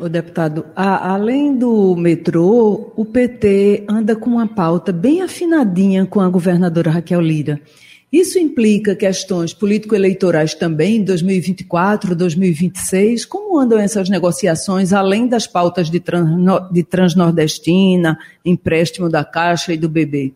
O 0.00 0.08
deputado, 0.08 0.66
a, 0.76 1.12
além 1.12 1.56
do 1.56 1.96
metrô, 1.96 2.92
o 2.94 3.04
PT 3.04 3.84
anda 3.88 4.14
com 4.14 4.30
uma 4.30 4.46
pauta 4.46 4.92
bem 4.92 5.22
afinadinha 5.22 6.06
com 6.06 6.20
a 6.20 6.28
governadora 6.28 6.90
Raquel 6.90 7.20
Lira. 7.20 7.60
Isso 8.10 8.38
implica 8.38 8.96
questões 8.96 9.52
político-eleitorais 9.52 10.54
também 10.54 10.96
em 10.96 11.04
2024, 11.04 12.14
2026? 12.16 13.26
Como 13.26 13.58
andam 13.58 13.78
essas 13.78 14.08
negociações, 14.08 14.92
além 14.92 15.28
das 15.28 15.46
pautas 15.46 15.90
de, 15.90 16.00
trans, 16.00 16.30
de 16.72 16.82
transnordestina, 16.82 18.18
empréstimo 18.44 19.10
da 19.10 19.24
Caixa 19.24 19.74
e 19.74 19.76
do 19.76 19.88
BB? 19.90 20.32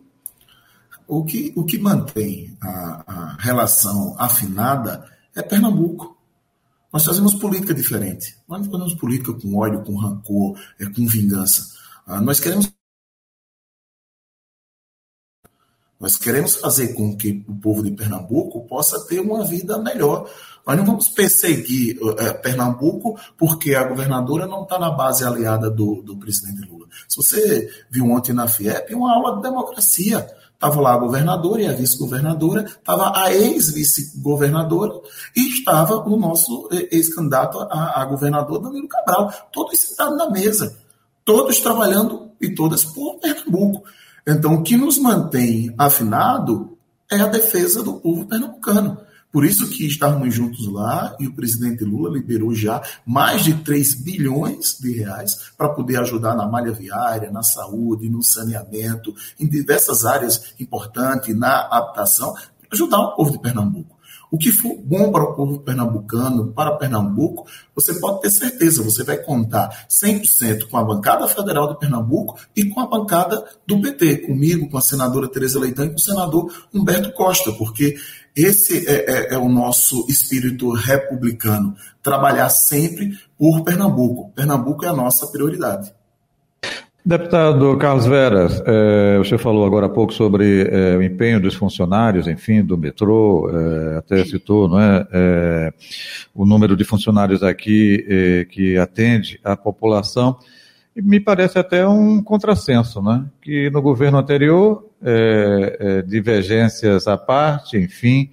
O 1.07 1.23
que, 1.23 1.53
o 1.55 1.63
que 1.63 1.77
mantém 1.77 2.57
a, 2.61 3.03
a 3.05 3.37
relação 3.39 4.15
afinada 4.17 5.05
é 5.35 5.41
Pernambuco. 5.41 6.17
Nós 6.91 7.05
fazemos 7.05 7.33
política 7.33 7.73
diferente. 7.73 8.37
Nós 8.47 8.61
não 8.61 8.71
fazemos 8.71 8.93
política 8.93 9.33
com 9.33 9.57
ódio, 9.57 9.83
com 9.83 9.95
rancor, 9.95 10.59
é, 10.79 10.85
com 10.85 11.07
vingança. 11.07 11.73
Ah, 12.05 12.21
nós 12.21 12.39
queremos 12.39 12.71
Nós 15.99 16.17
queremos 16.17 16.55
fazer 16.55 16.89
com 16.95 17.15
que 17.15 17.45
o 17.47 17.55
povo 17.55 17.81
de 17.81 17.91
Pernambuco 17.91 18.67
possa 18.67 18.99
ter 19.07 19.21
uma 19.21 19.45
vida 19.45 19.77
melhor. 19.77 20.29
Nós 20.67 20.75
não 20.75 20.85
vamos 20.85 21.07
perseguir 21.07 21.97
é, 22.17 22.33
Pernambuco 22.33 23.17
porque 23.37 23.73
a 23.73 23.87
governadora 23.87 24.45
não 24.45 24.63
está 24.63 24.77
na 24.77 24.91
base 24.91 25.23
aliada 25.23 25.69
do, 25.69 26.01
do 26.01 26.17
presidente 26.17 26.69
Lula. 26.69 26.87
Se 27.07 27.15
você 27.15 27.69
viu 27.89 28.11
ontem 28.11 28.33
na 28.33 28.49
FIEP, 28.49 28.93
uma 28.93 29.13
aula 29.13 29.37
de 29.37 29.43
democracia. 29.43 30.27
Estava 30.63 30.79
lá 30.79 30.93
a 30.93 30.97
governadora 30.97 31.61
e 31.61 31.67
a 31.67 31.73
vice-governadora, 31.73 32.63
estava 32.63 33.11
a 33.21 33.33
ex-vice-governadora 33.33 34.93
e 35.35 35.49
estava 35.49 35.97
o 36.07 36.15
nosso 36.15 36.69
ex-candidato 36.71 37.59
a, 37.69 38.01
a, 38.01 38.05
governador 38.05 38.59
Danilo 38.59 38.87
Cabral, 38.87 39.29
todos 39.51 39.77
sentados 39.77 40.17
na 40.17 40.29
mesa, 40.29 40.77
todos 41.25 41.59
trabalhando 41.59 42.31
e 42.39 42.55
todas 42.55 42.85
por 42.85 43.19
Pernambuco. 43.19 43.83
Então, 44.25 44.53
o 44.53 44.63
que 44.63 44.77
nos 44.77 44.97
mantém 44.97 45.75
afinado 45.77 46.77
é 47.11 47.19
a 47.19 47.27
defesa 47.27 47.83
do 47.83 47.95
povo 47.95 48.25
pernambucano. 48.25 48.97
Por 49.33 49.43
isso 49.43 49.67
que 49.67 49.87
estávamos 49.87 50.31
juntos 50.31 50.71
lá 50.71 51.15
e 51.19 51.25
o 51.25 51.33
presidente 51.33 51.83
Lula 51.83 52.15
liberou 52.15 52.53
já 52.53 52.79
mais 53.03 53.43
de 53.43 53.55
3 53.55 53.95
bilhões 53.95 54.77
de 54.79 54.93
reais 54.93 55.51
para 55.57 55.69
poder 55.69 55.99
ajudar 56.01 56.35
na 56.35 56.47
malha 56.47 56.71
viária, 56.71 57.31
na 57.31 57.41
saúde, 57.41 58.07
no 58.07 58.21
saneamento, 58.21 59.11
em 59.39 59.47
diversas 59.47 60.05
áreas 60.05 60.53
importantes, 60.59 61.35
na 61.35 61.67
habitação, 61.67 62.35
ajudar 62.71 62.99
o 62.99 63.15
povo 63.15 63.31
de 63.31 63.39
Pernambuco. 63.39 63.93
O 64.33 64.37
que 64.37 64.51
for 64.51 64.75
bom 64.83 65.11
para 65.11 65.23
o 65.23 65.35
povo 65.35 65.59
pernambucano, 65.59 66.51
para 66.53 66.75
Pernambuco, 66.75 67.45
você 67.75 67.93
pode 67.99 68.21
ter 68.21 68.31
certeza, 68.31 68.81
você 68.81 69.03
vai 69.03 69.17
contar 69.17 69.85
100% 69.87 70.69
com 70.69 70.77
a 70.77 70.83
bancada 70.83 71.27
federal 71.27 71.67
de 71.67 71.77
Pernambuco 71.77 72.35
e 72.55 72.65
com 72.65 72.79
a 72.79 72.87
bancada 72.87 73.45
do 73.67 73.79
PT, 73.79 74.25
comigo, 74.25 74.67
com 74.71 74.77
a 74.79 74.81
senadora 74.81 75.27
Tereza 75.27 75.59
Leitão 75.59 75.85
e 75.85 75.89
com 75.89 75.97
o 75.97 76.01
senador 76.01 76.51
Humberto 76.73 77.13
Costa, 77.13 77.51
porque 77.51 77.95
esse 78.35 78.87
é, 78.87 79.31
é, 79.31 79.33
é, 79.35 79.37
o 79.37 79.47
nosso 79.47 80.05
espírito 80.09 80.71
republicano, 80.71 81.75
trabalhar 82.01 82.49
sempre 82.49 83.11
por 83.37 83.63
Pernambuco. 83.63 84.31
Pernambuco 84.35 84.85
é 84.85 84.89
a 84.89 84.93
nossa 84.93 85.27
prioridade. 85.27 85.93
Deputado 87.05 87.77
Carlos 87.77 88.05
Veras, 88.05 88.63
é, 88.65 89.17
você 89.17 89.37
falou 89.37 89.65
agora 89.65 89.87
há 89.87 89.89
pouco 89.89 90.13
sobre 90.13 90.61
é, 90.61 90.95
o 90.95 91.03
empenho 91.03 91.37
dos 91.37 91.53
funcionários, 91.53 92.27
enfim, 92.27 92.63
do 92.63 92.77
metrô, 92.77 93.51
é, 93.51 93.97
até 93.97 94.23
citou 94.23 94.69
não 94.69 94.79
é, 94.79 95.73
o 96.33 96.45
número 96.45 96.77
de 96.77 96.85
funcionários 96.85 97.43
aqui 97.43 98.47
que 98.49 98.77
atende 98.77 99.37
a 99.43 99.57
população, 99.57 100.37
e 100.95 101.01
me 101.01 101.19
parece 101.19 101.57
até 101.57 101.87
um 101.87 102.21
contrassenso, 102.21 103.01
né? 103.01 103.25
que 103.41 103.69
no 103.69 103.81
governo 103.81 104.17
anterior, 104.17 104.87
é, 105.01 106.01
divergências 106.03 107.07
à 107.07 107.17
parte, 107.17 107.77
enfim, 107.77 108.29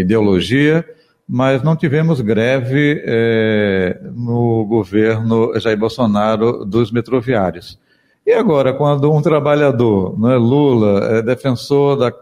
ideologia, 0.00 0.84
mas 1.28 1.62
não 1.62 1.74
tivemos 1.74 2.20
greve 2.20 3.02
é, 3.04 3.98
no 4.14 4.64
governo 4.66 5.58
Jair 5.58 5.78
Bolsonaro 5.78 6.64
dos 6.64 6.90
metroviários. 6.92 7.78
E 8.26 8.32
agora, 8.32 8.72
quando 8.72 9.12
um 9.12 9.22
trabalhador, 9.22 10.18
né, 10.18 10.36
Lula, 10.36 11.18
é 11.18 11.22
defensor 11.22 11.96
da 11.96 12.12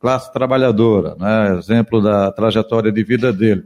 classe 0.00 0.32
trabalhadora, 0.32 1.16
né, 1.18 1.56
exemplo 1.58 2.00
da 2.00 2.30
trajetória 2.32 2.92
de 2.92 3.02
vida 3.02 3.32
dele, 3.32 3.64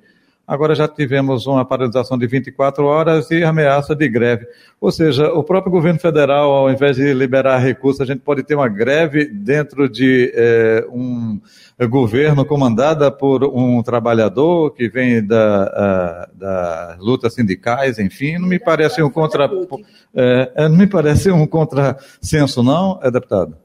Agora 0.52 0.74
já 0.74 0.86
tivemos 0.86 1.46
uma 1.46 1.64
paralisação 1.64 2.18
de 2.18 2.26
24 2.26 2.84
horas 2.84 3.30
e 3.30 3.42
ameaça 3.42 3.96
de 3.96 4.06
greve. 4.06 4.46
Ou 4.78 4.92
seja, 4.92 5.32
o 5.32 5.42
próprio 5.42 5.72
governo 5.72 5.98
federal, 5.98 6.52
ao 6.52 6.70
invés 6.70 6.96
de 6.96 7.14
liberar 7.14 7.56
recursos, 7.56 8.02
a 8.02 8.04
gente 8.04 8.20
pode 8.20 8.42
ter 8.42 8.54
uma 8.54 8.68
greve 8.68 9.24
dentro 9.24 9.88
de 9.88 10.30
é, 10.34 10.84
um 10.90 11.40
governo 11.88 12.44
comandada 12.44 13.10
por 13.10 13.44
um 13.44 13.82
trabalhador 13.82 14.74
que 14.74 14.90
vem 14.90 15.26
da, 15.26 15.62
a, 15.64 16.28
da 16.34 16.96
lutas 17.00 17.32
sindicais, 17.32 17.98
enfim, 17.98 18.36
não 18.36 18.46
me 18.46 18.58
parece 18.58 19.02
um 19.02 19.08
contra, 19.08 19.50
é, 20.14 20.68
não 20.68 20.76
me 20.76 20.86
parece 20.86 21.30
um 21.30 21.46
contrassenso, 21.46 22.62
não, 22.62 23.00
é 23.02 23.10
deputado? 23.10 23.56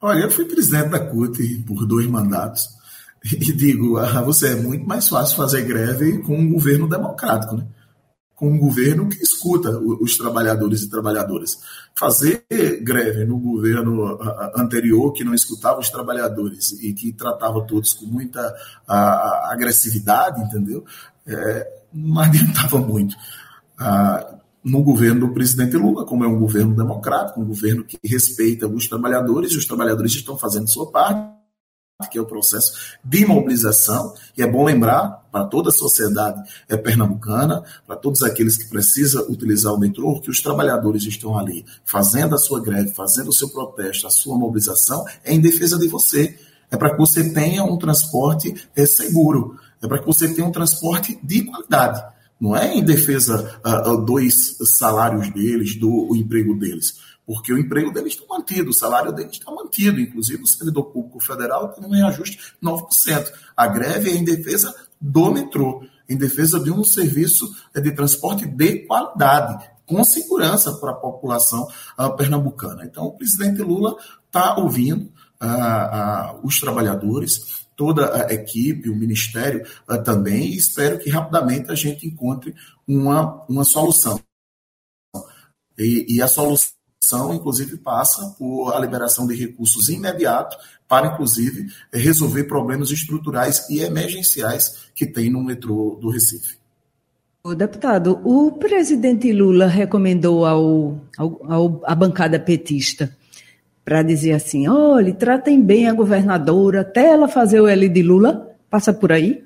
Olha, 0.00 0.24
eu 0.24 0.30
fui 0.32 0.46
presidente 0.46 0.88
da 0.88 0.98
CUT 0.98 1.62
por 1.64 1.86
dois 1.86 2.08
mandatos 2.08 2.81
e 3.32 3.52
digo, 3.52 3.98
a 3.98 4.18
ah, 4.18 4.22
você 4.22 4.52
é 4.52 4.56
muito 4.56 4.86
mais 4.86 5.08
fácil 5.08 5.36
fazer 5.36 5.62
greve 5.62 6.18
com 6.18 6.36
um 6.36 6.52
governo 6.52 6.88
democrático, 6.88 7.56
né? 7.56 7.66
com 8.42 8.50
um 8.50 8.58
governo 8.58 9.08
que 9.08 9.22
escuta 9.22 9.70
os 9.78 10.16
trabalhadores 10.16 10.82
e 10.82 10.90
trabalhadoras. 10.90 11.60
Fazer 11.96 12.44
greve 12.82 13.24
no 13.24 13.38
governo 13.38 14.18
anterior, 14.56 15.12
que 15.12 15.22
não 15.22 15.32
escutava 15.32 15.78
os 15.78 15.88
trabalhadores 15.88 16.72
e 16.82 16.92
que 16.92 17.12
tratava 17.12 17.64
todos 17.64 17.92
com 17.92 18.04
muita 18.04 18.52
agressividade, 19.44 20.42
entendeu? 20.42 20.84
É, 21.24 21.82
não 21.94 22.18
adiantava 22.18 22.78
muito. 22.78 23.14
Ah, 23.78 24.34
no 24.64 24.82
governo 24.82 25.28
do 25.28 25.34
presidente 25.34 25.76
Lula, 25.76 26.04
como 26.04 26.24
é 26.24 26.26
um 26.26 26.40
governo 26.40 26.74
democrático, 26.74 27.40
um 27.40 27.46
governo 27.46 27.84
que 27.84 27.96
respeita 28.04 28.66
os 28.66 28.88
trabalhadores, 28.88 29.52
e 29.52 29.56
os 29.56 29.66
trabalhadores 29.66 30.12
estão 30.14 30.36
fazendo 30.36 30.68
sua 30.68 30.90
parte, 30.90 31.41
que 32.08 32.18
é 32.18 32.20
o 32.20 32.26
processo 32.26 32.96
de 33.04 33.24
mobilização, 33.26 34.14
e 34.36 34.42
é 34.42 34.46
bom 34.46 34.64
lembrar 34.64 35.22
para 35.32 35.46
toda 35.46 35.70
a 35.70 35.72
sociedade 35.72 36.42
é 36.68 36.76
pernambucana, 36.76 37.64
para 37.86 37.96
todos 37.96 38.22
aqueles 38.22 38.56
que 38.56 38.68
precisam 38.68 39.24
utilizar 39.30 39.72
o 39.72 39.78
metrô, 39.78 40.20
que 40.20 40.30
os 40.30 40.42
trabalhadores 40.42 41.04
estão 41.04 41.38
ali 41.38 41.64
fazendo 41.84 42.34
a 42.34 42.38
sua 42.38 42.60
greve, 42.60 42.92
fazendo 42.92 43.28
o 43.28 43.32
seu 43.32 43.48
protesto, 43.48 44.06
a 44.06 44.10
sua 44.10 44.36
mobilização, 44.36 45.04
é 45.24 45.32
em 45.32 45.40
defesa 45.40 45.78
de 45.78 45.88
você. 45.88 46.38
É 46.70 46.76
para 46.76 46.90
que 46.90 46.98
você 46.98 47.30
tenha 47.30 47.64
um 47.64 47.78
transporte 47.78 48.54
é, 48.76 48.86
seguro, 48.86 49.56
é 49.82 49.86
para 49.86 49.98
que 49.98 50.06
você 50.06 50.32
tenha 50.32 50.46
um 50.46 50.52
transporte 50.52 51.18
de 51.22 51.44
qualidade. 51.44 52.02
Não 52.40 52.56
é 52.56 52.74
em 52.74 52.82
defesa 52.82 53.60
uh, 53.64 53.96
dos 53.98 54.56
salários 54.64 55.30
deles, 55.32 55.76
do 55.76 56.14
emprego 56.16 56.58
deles 56.58 57.11
porque 57.26 57.52
o 57.52 57.58
emprego 57.58 57.92
deles 57.92 58.14
está 58.14 58.26
mantido, 58.28 58.70
o 58.70 58.74
salário 58.74 59.12
deles 59.12 59.32
está 59.32 59.50
mantido, 59.50 60.00
inclusive 60.00 60.42
o 60.42 60.46
servidor 60.46 60.86
público 60.86 61.20
federal 61.20 61.68
tem 61.68 61.84
um 61.84 61.90
reajuste 61.90 62.38
9%. 62.62 63.32
A 63.56 63.66
greve 63.66 64.10
é 64.10 64.14
em 64.14 64.24
defesa 64.24 64.74
do 65.00 65.32
metrô, 65.32 65.84
em 66.08 66.16
defesa 66.16 66.58
de 66.58 66.70
um 66.70 66.84
serviço 66.84 67.48
de 67.74 67.92
transporte 67.92 68.46
de 68.46 68.86
qualidade, 68.86 69.70
com 69.86 70.02
segurança 70.04 70.72
para 70.74 70.92
a 70.92 70.96
população 70.96 71.68
uh, 71.98 72.16
pernambucana. 72.16 72.84
Então, 72.84 73.06
o 73.06 73.16
presidente 73.16 73.62
Lula 73.62 73.96
está 74.26 74.56
ouvindo 74.56 75.12
uh, 75.40 76.38
uh, 76.38 76.40
os 76.46 76.58
trabalhadores, 76.58 77.62
toda 77.76 78.26
a 78.26 78.32
equipe, 78.32 78.88
o 78.88 78.96
ministério 78.96 79.66
também, 80.04 80.52
e 80.52 80.56
espero 80.56 80.98
que 80.98 81.10
rapidamente 81.10 81.70
a 81.70 81.74
gente 81.74 82.06
encontre 82.06 82.54
uma, 82.86 83.44
uma 83.48 83.64
solução. 83.64 84.20
E, 85.78 86.16
e 86.16 86.22
a 86.22 86.28
solução 86.28 86.81
inclusive, 87.34 87.76
passa 87.78 88.34
por 88.38 88.72
a 88.72 88.78
liberação 88.78 89.26
de 89.26 89.34
recursos 89.34 89.88
imediatos 89.88 90.56
para, 90.88 91.08
inclusive, 91.08 91.66
resolver 91.92 92.44
problemas 92.44 92.90
estruturais 92.90 93.68
e 93.68 93.80
emergenciais 93.80 94.90
que 94.94 95.06
tem 95.06 95.30
no 95.30 95.42
metrô 95.42 95.98
do 96.00 96.10
Recife. 96.10 96.56
O 97.44 97.54
deputado, 97.54 98.20
o 98.24 98.52
presidente 98.52 99.32
Lula 99.32 99.66
recomendou 99.66 100.46
ao, 100.46 101.00
ao, 101.18 101.52
ao 101.52 101.82
a 101.84 101.94
bancada 101.94 102.38
petista 102.38 103.16
para 103.84 104.02
dizer 104.02 104.32
assim: 104.32 104.68
olha, 104.68 105.12
tratem 105.12 105.60
bem 105.60 105.88
a 105.88 105.92
governadora 105.92 106.82
até 106.82 107.08
ela 107.08 107.26
fazer 107.26 107.60
o 107.60 107.66
L 107.66 107.88
de 107.88 108.02
Lula. 108.02 108.48
Passa 108.70 108.92
por 108.92 109.10
aí? 109.10 109.44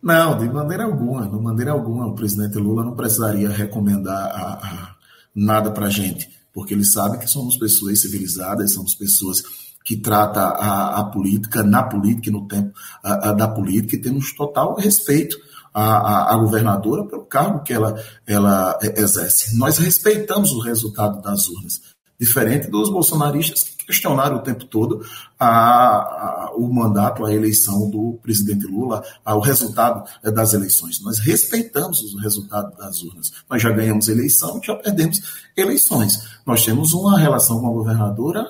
Não, 0.00 0.38
de 0.38 0.48
maneira 0.48 0.84
alguma, 0.84 1.28
de 1.28 1.36
maneira 1.36 1.72
alguma. 1.72 2.06
O 2.06 2.14
presidente 2.14 2.58
Lula 2.58 2.84
não 2.84 2.94
precisaria 2.94 3.48
recomendar 3.48 4.14
a, 4.14 4.52
a 4.52 4.95
nada 5.36 5.70
para 5.70 5.86
a 5.86 5.90
gente, 5.90 6.28
porque 6.52 6.72
ele 6.72 6.84
sabe 6.84 7.18
que 7.18 7.28
somos 7.28 7.58
pessoas 7.58 8.00
civilizadas, 8.00 8.72
somos 8.72 8.94
pessoas 8.94 9.42
que 9.84 9.96
trata 9.96 10.40
a, 10.40 11.00
a 11.00 11.04
política 11.04 11.62
na 11.62 11.82
política 11.84 12.30
e 12.30 12.32
no 12.32 12.48
tempo 12.48 12.72
a, 13.04 13.28
a, 13.28 13.32
da 13.32 13.46
política 13.46 13.94
e 13.94 14.00
temos 14.00 14.34
total 14.34 14.74
respeito 14.74 15.36
à, 15.72 16.32
à, 16.32 16.36
governadora 16.38 17.04
pelo 17.04 17.26
cargo 17.26 17.62
que 17.62 17.72
ela, 17.72 17.94
ela 18.26 18.78
exerce. 18.96 19.56
Nós 19.56 19.78
respeitamos 19.78 20.50
o 20.52 20.60
resultado 20.60 21.20
das 21.20 21.46
urnas, 21.48 21.80
diferente 22.18 22.68
dos 22.68 22.90
bolsonaristas 22.90 23.62
que 23.62 23.86
questionaram 23.86 24.36
o 24.36 24.42
tempo 24.42 24.64
todo 24.64 25.04
a, 25.38 25.48
a, 25.48 26.52
o 26.56 26.72
mandato, 26.72 27.24
a 27.24 27.32
eleição 27.32 27.90
do 27.90 28.18
presidente 28.22 28.66
Lula, 28.66 29.04
o 29.24 29.40
resultado 29.40 30.08
eh, 30.24 30.30
das 30.30 30.54
eleições. 30.54 31.00
Nós 31.02 31.18
respeitamos 31.18 32.00
o 32.14 32.18
resultado 32.18 32.76
das 32.76 33.02
urnas. 33.02 33.32
Nós 33.48 33.62
já 33.62 33.70
ganhamos 33.70 34.08
eleição, 34.08 34.60
já 34.62 34.74
perdemos 34.74 35.20
eleições. 35.56 36.40
Nós 36.44 36.64
temos 36.64 36.92
uma 36.92 37.18
relação 37.18 37.60
com 37.60 37.68
a 37.68 37.72
governadora 37.72 38.46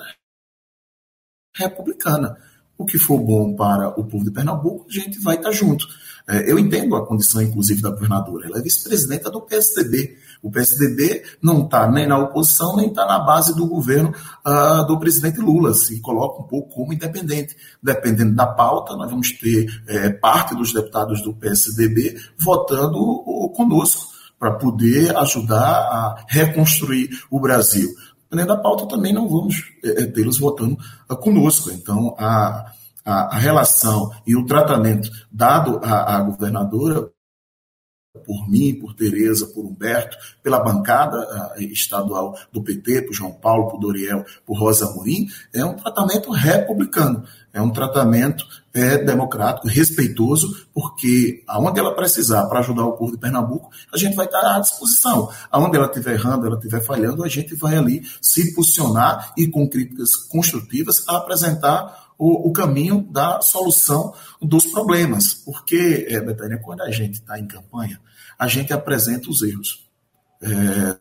republicana. 1.55 2.37
O 2.79 2.85
que 2.85 2.99
for 2.99 3.19
bom 3.19 3.55
para 3.55 3.89
o 3.99 4.05
povo 4.05 4.25
de 4.25 4.31
Pernambuco, 4.31 4.87
a 4.89 4.93
gente 4.93 5.19
vai 5.21 5.37
estar 5.37 5.51
junto. 5.51 5.87
É, 6.29 6.51
eu 6.51 6.59
entendo 6.59 6.97
a 6.97 7.07
condição, 7.07 7.41
inclusive, 7.41 7.81
da 7.81 7.91
governadora. 7.91 8.47
Ela 8.47 8.59
é 8.59 8.63
vice-presidenta 8.63 9.31
do 9.31 9.41
PSDB. 9.41 10.19
O 10.47 10.51
PSDB 10.51 11.25
não 11.43 11.65
está 11.65 11.91
nem 11.91 12.07
na 12.07 12.19
oposição, 12.19 12.77
nem 12.77 12.89
está 12.89 13.05
na 13.05 13.19
base 13.19 13.55
do 13.55 13.67
governo 13.67 14.15
uh, 14.47 14.87
do 14.87 14.99
presidente 14.99 15.41
Lula. 15.41 15.75
Se 15.75 16.01
coloca 16.01 16.41
um 16.41 16.47
pouco 16.47 16.75
como 16.75 16.93
independente. 16.93 17.57
Dependendo 17.83 18.35
da 18.35 18.47
pauta, 18.47 18.95
nós 18.95 19.11
vamos 19.11 19.33
ter 19.33 19.67
é, 19.89 20.11
parte 20.11 20.55
dos 20.55 20.73
deputados 20.73 21.21
do 21.21 21.35
PSDB 21.35 22.17
votando 22.39 22.99
conosco 23.57 24.07
para 24.39 24.53
poder 24.53 25.17
ajudar 25.17 25.63
a 25.63 26.25
reconstruir 26.29 27.09
o 27.31 27.41
Brasil. 27.41 27.89
Dependendo 28.31 28.55
da 28.55 28.63
pauta, 28.63 28.87
também 28.87 29.13
não 29.13 29.29
vamos 29.29 29.57
é, 29.85 30.03
é 30.03 30.07
tê-los 30.07 30.39
votando 30.39 30.77
uh, 31.11 31.17
conosco. 31.17 31.71
Então, 31.71 32.15
a 32.19 32.73
a, 33.07 33.37
a 33.37 33.39
relação 33.39 34.11
e 34.27 34.37
o 34.37 34.45
tratamento 34.45 35.09
dado 35.31 35.81
à 35.85 36.21
governadora 36.23 37.09
por 38.25 38.49
mim, 38.49 38.75
por 38.75 38.95
Tereza, 38.95 39.47
por 39.47 39.65
Humberto, 39.65 40.17
pela 40.43 40.61
bancada 40.61 41.55
estadual 41.59 42.37
do 42.53 42.63
PT, 42.63 43.03
por 43.03 43.15
João 43.15 43.33
Paulo, 43.33 43.71
por 43.71 43.79
Doriel, 43.79 44.25
por 44.45 44.59
Rosa 44.59 44.93
Morim, 44.95 45.29
é 45.53 45.65
um 45.65 45.75
tratamento 45.75 46.31
republicano, 46.31 47.25
é 47.53 47.61
um 47.61 47.71
tratamento 47.71 48.45
é, 48.75 48.99
democrático, 48.99 49.69
respeitoso, 49.69 50.67
porque 50.75 51.43
aonde 51.47 51.81
ela 51.81 51.95
precisar 51.95 52.47
para 52.47 52.59
ajudar 52.59 52.85
o 52.85 52.93
povo 52.93 53.13
de 53.13 53.19
Pernambuco, 53.19 53.71
a 53.93 53.97
gente 53.97 54.15
vai 54.15 54.27
estar 54.27 54.55
à 54.55 54.61
disposição. 54.61 55.31
Aonde 55.51 55.77
ela 55.77 55.87
estiver 55.87 56.15
errando, 56.15 56.47
ela 56.47 56.57
estiver 56.57 56.83
falhando, 56.83 57.25
a 57.25 57.29
gente 57.29 57.55
vai 57.55 57.77
ali 57.77 58.03
se 58.21 58.55
posicionar 58.55 59.33
e 59.37 59.47
com 59.47 59.67
críticas 59.69 60.15
construtivas 60.15 61.03
apresentar 61.09 62.06
o, 62.19 62.49
o 62.49 62.53
caminho 62.53 63.07
da 63.11 63.41
solução 63.41 64.15
dos 64.41 64.67
problemas. 64.67 65.35
Porque, 65.35 66.07
é, 66.09 66.21
Betânia, 66.21 66.59
quando 66.59 66.83
a 66.83 66.91
gente 66.91 67.15
está 67.15 67.39
em 67.39 67.47
campanha, 67.47 68.01
a 68.39 68.49
gente 68.49 68.73
apresenta 68.73 69.31
os 69.31 69.43
erros. 69.43 69.87
É, 70.43 70.97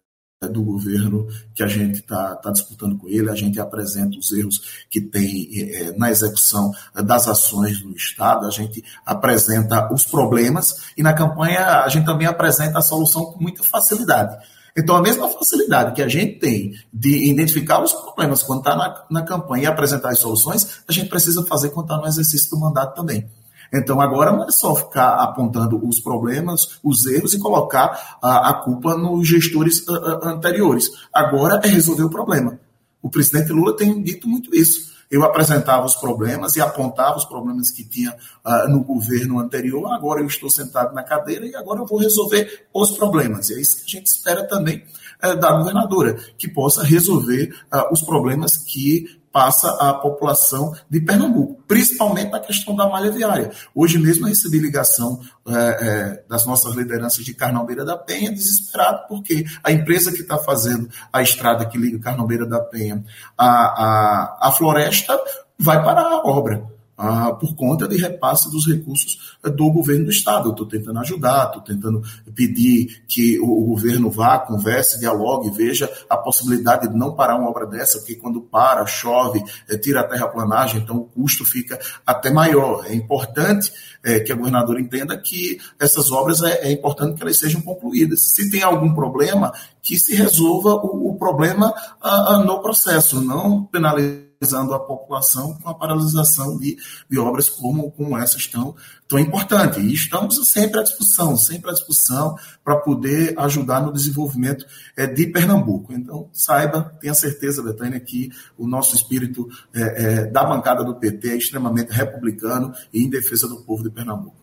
do 0.48 0.64
governo 0.64 1.28
que 1.54 1.64
a 1.64 1.68
gente 1.68 2.00
está 2.00 2.36
tá 2.36 2.52
disputando 2.52 2.98
com 2.98 3.08
ele, 3.08 3.30
a 3.30 3.36
gente 3.36 3.60
apresenta 3.60 4.18
os 4.18 4.32
erros 4.32 4.86
que 4.90 5.02
tem 5.02 5.50
é, 5.54 5.98
na 5.98 6.12
execução 6.12 6.72
das 6.94 7.28
ações 7.28 7.82
do 7.82 7.96
Estado, 7.96 8.46
a 8.46 8.52
gente 8.52 8.84
apresenta 9.06 9.92
os 9.92 10.06
problemas 10.06 10.92
e 10.96 11.02
na 11.02 11.14
campanha 11.14 11.84
a 11.84 11.90
gente 11.90 12.06
também 12.06 12.28
apresenta 12.28 12.80
a 12.80 12.82
solução 12.82 13.26
com 13.26 13.42
muita 13.42 13.64
facilidade. 13.64 14.38
Então, 14.78 14.96
a 14.96 15.02
mesma 15.02 15.30
facilidade 15.30 15.94
que 15.94 16.02
a 16.02 16.08
gente 16.08 16.38
tem 16.38 16.74
de 16.94 17.30
identificar 17.30 17.82
os 17.82 17.94
problemas 17.94 18.44
quando 18.44 18.60
está 18.60 18.76
na, 18.76 19.06
na 19.10 19.22
campanha 19.24 19.64
e 19.64 19.68
apresentar 19.68 20.10
as 20.10 20.20
soluções, 20.20 20.82
a 20.88 20.92
gente 20.92 21.10
precisa 21.10 21.46
fazer 21.46 21.70
quando 21.70 21.86
está 21.86 21.98
no 21.98 22.08
exercício 22.08 22.50
do 22.50 22.60
mandato 22.60 22.94
também. 22.94 23.26
Então, 23.74 24.02
agora 24.02 24.32
não 24.32 24.44
é 24.44 24.52
só 24.52 24.76
ficar 24.76 25.16
apontando 25.16 25.80
os 25.88 26.00
problemas, 26.02 26.80
os 26.84 27.06
erros 27.06 27.34
e 27.34 27.40
colocar 27.40 28.18
a, 28.22 28.50
a 28.50 28.54
culpa 28.54 28.96
nos 28.98 29.28
gestores 29.28 29.88
a, 29.88 29.94
a, 29.94 30.32
anteriores. 30.32 30.90
Agora 31.14 31.62
é 31.64 31.68
resolver 31.68 32.04
o 32.04 32.10
problema. 32.10 32.60
O 33.02 33.10
presidente 33.10 33.52
Lula 33.52 33.76
tem 33.76 34.02
dito 34.04 34.28
muito 34.28 34.54
isso 34.54 34.95
eu 35.10 35.24
apresentava 35.24 35.86
os 35.86 35.96
problemas 35.96 36.56
e 36.56 36.62
apontava 36.62 37.18
os 37.18 37.26
problemas 37.26 37.70
que 37.70 37.84
tinha 37.84 38.16
uh, 38.46 38.70
no 38.70 38.84
governo 38.84 39.40
anterior. 39.40 39.92
Agora 39.92 40.22
eu 40.22 40.28
estou 40.28 40.50
sentado 40.50 40.94
na 40.94 41.04
cadeira 41.04 41.46
e 41.46 41.56
agora 41.56 41.82
eu 41.82 41.86
vou 41.86 42.00
resolver 42.00 42.68
os 42.74 42.92
problemas. 42.92 43.50
E 43.50 43.56
é 43.56 43.62
isso 43.62 43.78
que 43.78 43.84
a 43.84 44.00
gente 44.00 44.08
espera 44.08 44.44
também 44.48 44.84
uh, 45.24 45.36
da 45.36 45.52
governadora, 45.52 46.16
que 46.38 46.48
possa 46.48 46.84
resolver 46.84 47.56
uh, 47.74 47.94
os 47.94 48.02
problemas 48.02 48.58
que 48.58 49.20
passa 49.36 49.70
a 49.82 49.94
população 49.96 50.74
de 50.90 51.02
Pernambuco, 51.02 51.62
principalmente 51.68 52.32
na 52.32 52.40
questão 52.40 52.74
da 52.74 52.88
malha 52.88 53.12
viária. 53.12 53.52
Hoje 53.76 54.00
mesmo 54.00 54.24
eu 54.24 54.30
recebi 54.30 54.60
ligação 54.60 55.20
é, 55.46 55.52
é, 55.52 56.24
das 56.30 56.46
nossas 56.46 56.74
lideranças 56.74 57.26
de 57.26 57.34
Carnalbeira 57.34 57.84
da 57.84 57.98
Penha, 57.98 58.32
desesperado, 58.32 59.10
porque 59.10 59.44
a 59.62 59.74
empresa 59.74 60.14
que 60.14 60.22
está 60.22 60.38
fazendo 60.38 60.90
a 61.12 61.22
estrada 61.22 61.66
que 61.66 61.78
liga 61.78 62.00
Carnalbeira 62.00 62.46
da 62.46 62.62
Penha 62.62 63.04
à, 63.38 63.48
à, 63.48 64.48
à 64.48 64.52
floresta 64.54 65.20
vai 65.60 65.84
parar 65.84 66.06
a 66.06 66.22
obra 66.26 66.75
ah, 66.98 67.34
por 67.34 67.56
conta 67.56 67.88
de 67.88 67.98
repasse 67.98 68.50
dos 68.50 68.66
recursos 68.66 69.36
eh, 69.44 69.50
do 69.50 69.70
governo 69.72 70.06
do 70.06 70.12
Estado. 70.12 70.48
Eu 70.48 70.52
estou 70.52 70.66
tentando 70.66 71.00
ajudar, 71.00 71.48
estou 71.48 71.62
tentando 71.62 72.02
pedir 72.34 73.04
que 73.08 73.40
o, 73.40 73.66
governo 73.66 74.10
vá, 74.10 74.40
converse, 74.40 75.00
dialogue, 75.00 75.50
veja 75.52 75.92
a 76.10 76.16
possibilidade 76.16 76.88
de 76.88 76.96
não 76.96 77.14
parar 77.14 77.36
uma 77.36 77.50
obra 77.50 77.66
dessa, 77.66 77.98
porque 78.00 78.16
quando 78.16 78.42
para, 78.42 78.86
chove, 78.86 79.44
é, 79.70 79.78
tira 79.78 80.02
a 80.02 80.04
terraplanagem, 80.04 80.82
então 80.82 80.98
o 80.98 81.06
custo 81.06 81.44
fica 81.44 81.80
até 82.06 82.32
maior. 82.32 82.86
É 82.86 82.94
importante 82.94 83.72
é, 84.04 84.20
que 84.20 84.32
a 84.32 84.36
governadora 84.36 84.80
entenda 84.80 85.18
que 85.18 85.60
essas 85.80 86.12
obras 86.12 86.42
é, 86.44 86.68
é, 86.68 86.72
importante 86.72 87.16
que 87.16 87.24
elas 87.24 87.40
sejam 87.40 87.62
concluídas. 87.62 88.32
Se 88.34 88.50
tem 88.50 88.62
algum 88.62 88.94
problema, 88.94 89.52
que 89.82 89.98
se 89.98 90.16
resolva 90.16 90.76
o, 90.76 91.10
o 91.10 91.18
problema 91.18 91.74
ah, 92.02 92.36
ah, 92.36 92.40
no 92.40 92.62
processo, 92.62 93.22
não 93.22 93.64
penalizar 93.66 94.25
aterrorizando 94.36 94.74
a 94.74 94.80
população 94.80 95.54
com 95.56 95.70
a 95.70 95.74
paralisação 95.74 96.58
de, 96.58 96.78
de 97.10 97.18
obras 97.18 97.50
como, 97.50 97.92
como 97.92 98.18
essas 98.18 98.48
tão, 98.48 98.76
tão 99.08 99.18
importantes. 99.20 99.78
E 99.78 99.94
estamos 99.94 100.36
sempre 100.50 100.80
à 100.80 100.84
disposição, 100.84 101.38
sempre 101.38 101.70
à 101.70 101.74
disposição 101.74 102.36
para 102.64 102.78
poder 102.78 103.34
ajudar 103.40 103.82
no 103.82 103.92
desenvolvimento 103.92 104.66
é, 104.96 105.08
de 105.08 105.28
Pernambuco. 105.28 105.94
Então, 105.94 106.30
saiba, 106.34 106.96
tenha 107.00 107.14
certeza, 107.14 107.64
Betânia, 107.64 108.00
que 108.00 108.30
o 108.58 108.68
nosso 108.68 108.96
espírito 108.96 109.48
é, 109.74 109.82
é, 109.82 110.26
da 110.26 110.44
bancada 110.44 110.84
do 110.84 110.96
PT 110.96 111.30
é 111.30 111.38
extremamente 111.38 111.92
republicano 111.92 112.74
e 112.94 113.04
em 113.04 113.10
defesa 113.10 113.48
do 113.48 113.58
povo 113.64 113.84
de 113.84 113.90
Pernambuco. 113.90 114.36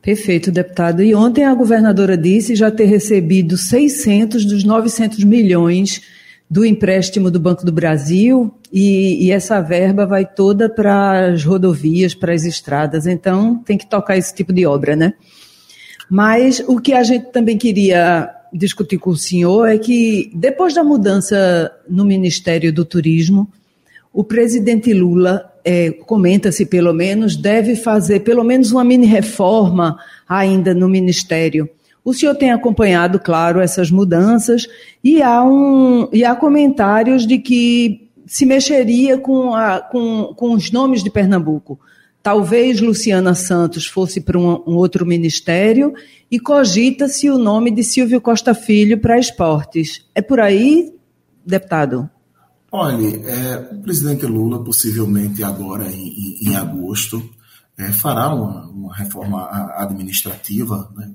Perfeito, 0.00 0.52
deputado. 0.52 1.02
E 1.02 1.16
ontem 1.16 1.44
a 1.44 1.52
governadora 1.52 2.16
disse 2.16 2.54
já 2.54 2.70
ter 2.70 2.84
recebido 2.84 3.56
600 3.56 4.44
dos 4.44 4.62
900 4.62 5.24
milhões 5.24 6.00
do 6.48 6.64
empréstimo 6.64 7.30
do 7.30 7.40
Banco 7.40 7.66
do 7.66 7.72
Brasil 7.72 8.54
e, 8.72 9.26
e 9.26 9.32
essa 9.32 9.60
verba 9.60 10.06
vai 10.06 10.24
toda 10.24 10.68
para 10.68 11.32
as 11.32 11.44
rodovias, 11.44 12.14
para 12.14 12.32
as 12.32 12.44
estradas. 12.44 13.06
Então 13.06 13.58
tem 13.64 13.76
que 13.76 13.86
tocar 13.86 14.16
esse 14.16 14.34
tipo 14.34 14.52
de 14.52 14.64
obra, 14.64 14.94
né? 14.94 15.14
Mas 16.08 16.62
o 16.66 16.80
que 16.80 16.92
a 16.92 17.02
gente 17.02 17.32
também 17.32 17.58
queria 17.58 18.30
discutir 18.52 18.98
com 18.98 19.10
o 19.10 19.16
senhor 19.16 19.66
é 19.66 19.76
que 19.76 20.30
depois 20.34 20.72
da 20.72 20.84
mudança 20.84 21.72
no 21.88 22.04
Ministério 22.04 22.72
do 22.72 22.84
Turismo, 22.84 23.50
o 24.12 24.22
presidente 24.22 24.94
Lula, 24.94 25.52
é, 25.64 25.90
comenta-se 25.90 26.64
pelo 26.64 26.92
menos, 26.94 27.36
deve 27.36 27.74
fazer 27.74 28.20
pelo 28.20 28.44
menos 28.44 28.70
uma 28.70 28.84
mini 28.84 29.04
reforma 29.04 29.98
ainda 30.28 30.72
no 30.72 30.88
Ministério. 30.88 31.68
O 32.06 32.14
senhor 32.14 32.36
tem 32.36 32.52
acompanhado, 32.52 33.18
claro, 33.18 33.60
essas 33.60 33.90
mudanças 33.90 34.68
e 35.02 35.20
há, 35.20 35.42
um, 35.42 36.08
e 36.12 36.24
há 36.24 36.36
comentários 36.36 37.26
de 37.26 37.36
que 37.36 38.08
se 38.24 38.46
mexeria 38.46 39.18
com, 39.18 39.52
a, 39.52 39.80
com, 39.80 40.32
com 40.36 40.52
os 40.52 40.70
nomes 40.70 41.02
de 41.02 41.10
Pernambuco. 41.10 41.80
Talvez 42.22 42.80
Luciana 42.80 43.34
Santos 43.34 43.88
fosse 43.88 44.20
para 44.20 44.38
um, 44.38 44.62
um 44.68 44.76
outro 44.76 45.04
ministério 45.04 45.94
e 46.30 46.38
cogita-se 46.38 47.28
o 47.28 47.38
nome 47.38 47.72
de 47.72 47.82
Silvio 47.82 48.20
Costa 48.20 48.54
Filho 48.54 49.00
para 49.00 49.18
esportes. 49.18 50.06
É 50.14 50.22
por 50.22 50.38
aí, 50.38 50.94
deputado? 51.44 52.08
Olha, 52.70 53.04
é, 53.04 53.68
o 53.72 53.82
presidente 53.82 54.26
Lula, 54.26 54.62
possivelmente 54.62 55.42
agora 55.42 55.90
em, 55.90 56.38
em, 56.40 56.54
agosto, 56.54 57.20
é, 57.76 57.90
fará 57.90 58.32
uma, 58.32 58.68
uma, 58.68 58.94
reforma 58.94 59.48
administrativa, 59.76 60.88
né, 60.96 61.10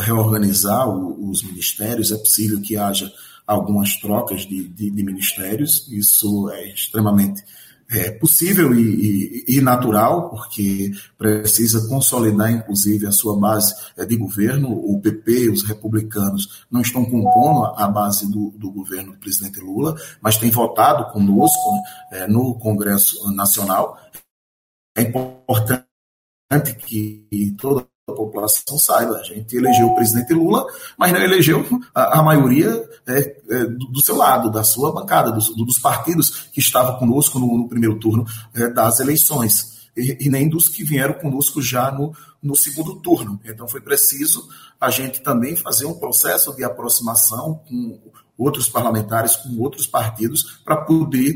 reorganizar 0.00 0.88
o, 0.88 1.30
os 1.30 1.42
ministérios, 1.42 2.12
é 2.12 2.16
possível 2.16 2.60
que 2.60 2.76
haja 2.76 3.10
algumas 3.46 3.96
trocas 3.96 4.42
de, 4.42 4.68
de, 4.68 4.90
de 4.90 5.02
ministérios, 5.02 5.88
isso 5.90 6.50
é 6.50 6.72
extremamente 6.72 7.42
é, 7.90 8.10
possível 8.10 8.74
e, 8.74 9.44
e, 9.48 9.56
e, 9.56 9.60
natural, 9.62 10.28
porque 10.28 10.92
precisa 11.16 11.88
consolidar, 11.88 12.50
inclusive, 12.52 13.06
a 13.06 13.12
sua 13.12 13.38
base 13.38 13.74
é, 13.96 14.04
de 14.04 14.14
governo. 14.16 14.70
O 14.70 15.00
PP, 15.00 15.48
os 15.48 15.62
republicanos, 15.62 16.66
não 16.70 16.82
estão 16.82 17.04
compondo 17.06 17.64
a 17.76 17.88
base 17.88 18.30
do, 18.30 18.50
do 18.50 18.70
governo 18.70 19.12
do 19.12 19.18
presidente 19.18 19.58
Lula, 19.60 19.96
mas 20.20 20.36
têm 20.36 20.50
votado 20.50 21.10
conosco 21.12 21.82
é, 22.12 22.26
no 22.26 22.54
Congresso 22.58 23.32
Nacional. 23.32 23.98
É 24.94 25.02
importante 25.02 25.86
que 26.86 27.54
toda 27.58 27.86
a 28.12 28.14
população 28.14 28.78
saiba. 28.78 29.16
A 29.16 29.22
gente 29.22 29.56
elegeu 29.56 29.88
o 29.88 29.94
presidente 29.94 30.32
Lula, 30.32 30.66
mas 30.96 31.12
não 31.12 31.20
elegeu 31.20 31.64
a, 31.94 32.20
a 32.20 32.22
maioria 32.22 32.88
é, 33.06 33.36
é, 33.50 33.64
do, 33.66 34.00
seu 34.02 34.16
lado, 34.16 34.50
da 34.50 34.64
sua 34.64 34.92
bancada, 34.92 35.30
dos, 35.30 35.54
dos 35.54 35.78
partidos 35.78 36.48
que 36.52 36.60
estavam 36.60 36.98
conosco 36.98 37.38
no, 37.38 37.58
no 37.58 37.68
primeiro 37.68 37.98
turno 37.98 38.26
é, 38.54 38.68
das 38.68 39.00
eleições. 39.00 39.78
E, 39.96 40.26
e, 40.26 40.30
nem 40.30 40.48
dos 40.48 40.68
que 40.68 40.84
vieram 40.84 41.14
conosco 41.14 41.60
já 41.60 41.90
no, 41.90 42.14
no 42.42 42.54
segundo 42.54 42.96
turno. 43.00 43.40
Então 43.44 43.66
foi 43.68 43.80
preciso 43.80 44.48
a 44.80 44.90
gente 44.90 45.20
também 45.20 45.56
fazer 45.56 45.86
um 45.86 45.94
processo 45.94 46.54
de 46.54 46.62
aproximação 46.62 47.60
com 47.68 47.98
outros 48.36 48.68
parlamentares, 48.68 49.34
com 49.34 49.58
outros 49.58 49.86
partidos, 49.86 50.60
para 50.64 50.76
poder 50.76 51.34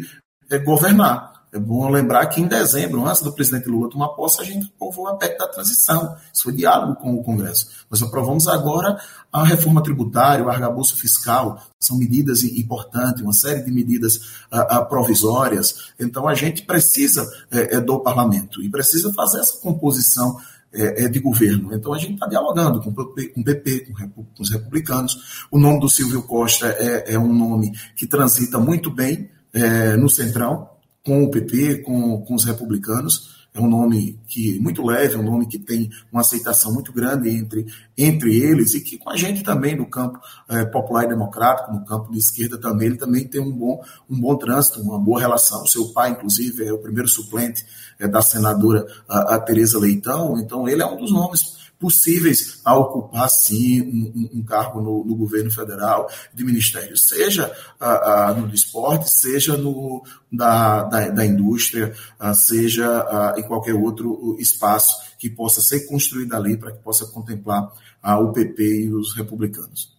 é, 0.48 0.58
governar. 0.58 1.31
É 1.52 1.58
bom 1.58 1.86
lembrar 1.90 2.24
que 2.28 2.40
em 2.40 2.46
dezembro, 2.46 3.06
antes 3.06 3.20
do 3.20 3.30
presidente 3.30 3.68
Lula 3.68 3.90
tomar 3.90 4.08
posse, 4.08 4.40
a 4.40 4.44
gente 4.44 4.72
aprovou 4.74 5.06
a 5.06 5.16
PEC 5.16 5.36
da 5.36 5.46
transição. 5.46 6.16
Isso 6.32 6.44
foi 6.44 6.54
diálogo 6.54 6.94
com 6.94 7.14
o 7.14 7.22
Congresso. 7.22 7.68
Nós 7.90 8.02
aprovamos 8.02 8.48
agora 8.48 8.98
a 9.30 9.44
reforma 9.44 9.82
tributária, 9.82 10.42
o 10.42 10.48
arcabouço 10.48 10.96
fiscal, 10.96 11.62
são 11.78 11.98
medidas 11.98 12.42
importantes, 12.42 13.22
uma 13.22 13.34
série 13.34 13.62
de 13.62 13.70
medidas 13.70 14.16
uh, 14.50 14.88
provisórias. 14.88 15.92
Então, 16.00 16.26
a 16.26 16.34
gente 16.34 16.62
precisa 16.62 17.22
uh, 17.22 17.80
do 17.82 18.00
parlamento 18.00 18.62
e 18.62 18.70
precisa 18.70 19.12
fazer 19.12 19.40
essa 19.40 19.58
composição 19.58 20.38
é, 20.72 21.06
de 21.06 21.20
governo. 21.20 21.74
Então 21.74 21.92
a 21.92 21.98
gente 21.98 22.14
está 22.14 22.26
dialogando 22.26 22.80
com 22.80 22.88
o 22.88 23.44
PP, 23.44 23.92
com, 24.14 24.42
os 24.42 24.50
republicanos. 24.50 25.46
O 25.50 25.58
nome 25.58 25.80
do 25.80 25.88
Silvio 25.88 26.22
Costa 26.22 26.66
é, 26.66 27.12
é 27.12 27.18
um 27.18 27.30
nome 27.30 27.72
que 27.94 28.06
transita 28.06 28.58
muito 28.58 28.90
bem 28.90 29.28
é, 29.52 29.96
no 29.98 30.08
Centrão, 30.08 30.71
com 31.04 31.22
o 31.24 31.30
PP, 31.30 31.78
com, 31.78 32.20
com 32.22 32.34
os 32.34 32.44
republicanos. 32.44 33.42
É 33.54 33.60
um 33.60 33.68
nome 33.68 34.18
que 34.26 34.58
muito 34.60 34.82
leve, 34.82 35.14
é 35.14 35.18
um 35.18 35.22
nome 35.22 35.46
que 35.46 35.58
tem 35.58 35.90
uma 36.10 36.22
aceitação 36.22 36.72
muito 36.72 36.90
grande 36.90 37.28
entre, 37.28 37.66
entre 37.98 38.34
eles 38.34 38.72
e 38.72 38.80
que 38.80 38.96
com 38.96 39.10
a 39.10 39.16
gente 39.16 39.42
também 39.42 39.76
no 39.76 39.84
campo 39.84 40.18
é, 40.48 40.64
popular 40.64 41.04
e 41.04 41.08
democrático, 41.08 41.70
no 41.70 41.84
campo 41.84 42.10
de 42.10 42.18
esquerda 42.18 42.58
também, 42.58 42.88
ele 42.88 42.96
também 42.96 43.28
tem 43.28 43.42
um 43.42 43.52
bom, 43.52 43.84
um 44.08 44.18
bom 44.18 44.36
trânsito, 44.36 44.80
uma 44.80 44.98
boa 44.98 45.20
relação. 45.20 45.66
Seu 45.66 45.92
pai, 45.92 46.12
inclusive, 46.12 46.64
é 46.64 46.72
o 46.72 46.78
primeiro 46.78 47.08
suplente 47.08 47.62
é, 47.98 48.08
da 48.08 48.22
senadora 48.22 48.86
a, 49.06 49.34
a 49.34 49.40
Tereza 49.40 49.78
Leitão, 49.78 50.38
então 50.38 50.66
ele 50.66 50.82
é 50.82 50.86
um 50.86 50.96
dos 50.96 51.12
nomes 51.12 51.62
possíveis 51.82 52.60
a 52.64 52.78
ocupar, 52.78 53.28
sim, 53.28 53.82
um, 53.82 54.38
um 54.38 54.42
cargo 54.44 54.80
no, 54.80 55.04
no, 55.04 55.16
governo 55.16 55.50
federal 55.50 56.08
de 56.32 56.44
ministério, 56.44 56.96
seja 56.96 57.52
uh, 57.80 58.38
uh, 58.38 58.40
no 58.40 58.54
esporte, 58.54 59.10
seja 59.10 59.56
no, 59.56 60.04
da, 60.30 60.84
da, 60.84 61.08
da 61.08 61.26
indústria, 61.26 61.92
uh, 62.20 62.32
seja 62.32 63.34
em 63.36 63.42
qualquer 63.42 63.74
outro 63.74 64.36
espaço 64.38 64.96
que 65.18 65.28
possa 65.28 65.60
ser 65.60 65.88
construído 65.88 66.34
ali 66.34 66.56
para 66.56 66.70
que 66.70 66.78
possa 66.78 67.04
contemplar 67.06 67.72
o 68.20 68.32
PP 68.32 68.84
e 68.84 68.94
os 68.94 69.14
republicanos. 69.16 69.92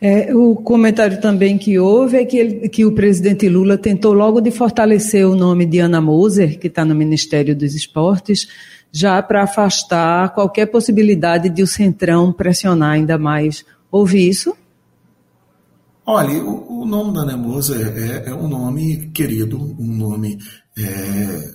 É, 0.00 0.34
o 0.34 0.56
comentário 0.56 1.20
também 1.20 1.56
que 1.56 1.78
houve 1.78 2.16
é 2.16 2.24
que, 2.24 2.36
ele, 2.36 2.68
que 2.68 2.84
o 2.84 2.92
presidente 2.92 3.48
Lula 3.48 3.78
tentou 3.78 4.12
logo 4.12 4.40
de 4.40 4.50
fortalecer 4.50 5.24
o 5.24 5.36
nome 5.36 5.64
de 5.64 5.78
Ana 5.78 6.00
Moser, 6.00 6.58
que 6.58 6.66
está 6.66 6.84
no 6.84 6.92
Ministério 6.92 7.54
dos 7.54 7.72
Esportes, 7.76 8.48
já 8.92 9.22
para 9.22 9.42
afastar 9.42 10.34
qualquer 10.34 10.66
possibilidade 10.66 11.48
de 11.48 11.62
o 11.62 11.66
Centrão 11.66 12.32
pressionar 12.32 12.92
ainda 12.92 13.16
mais. 13.16 13.64
Houve 13.90 14.28
isso? 14.28 14.54
Olha, 16.04 16.42
o, 16.42 16.82
o 16.82 16.84
nome 16.84 17.14
da 17.14 17.24
Nemosa 17.24 17.76
é, 17.76 18.26
é, 18.26 18.28
é, 18.30 18.34
um 18.34 18.48
nome 18.48 19.10
querido, 19.12 19.56
um 19.56 19.96
nome 19.96 20.38
é, 20.76 21.54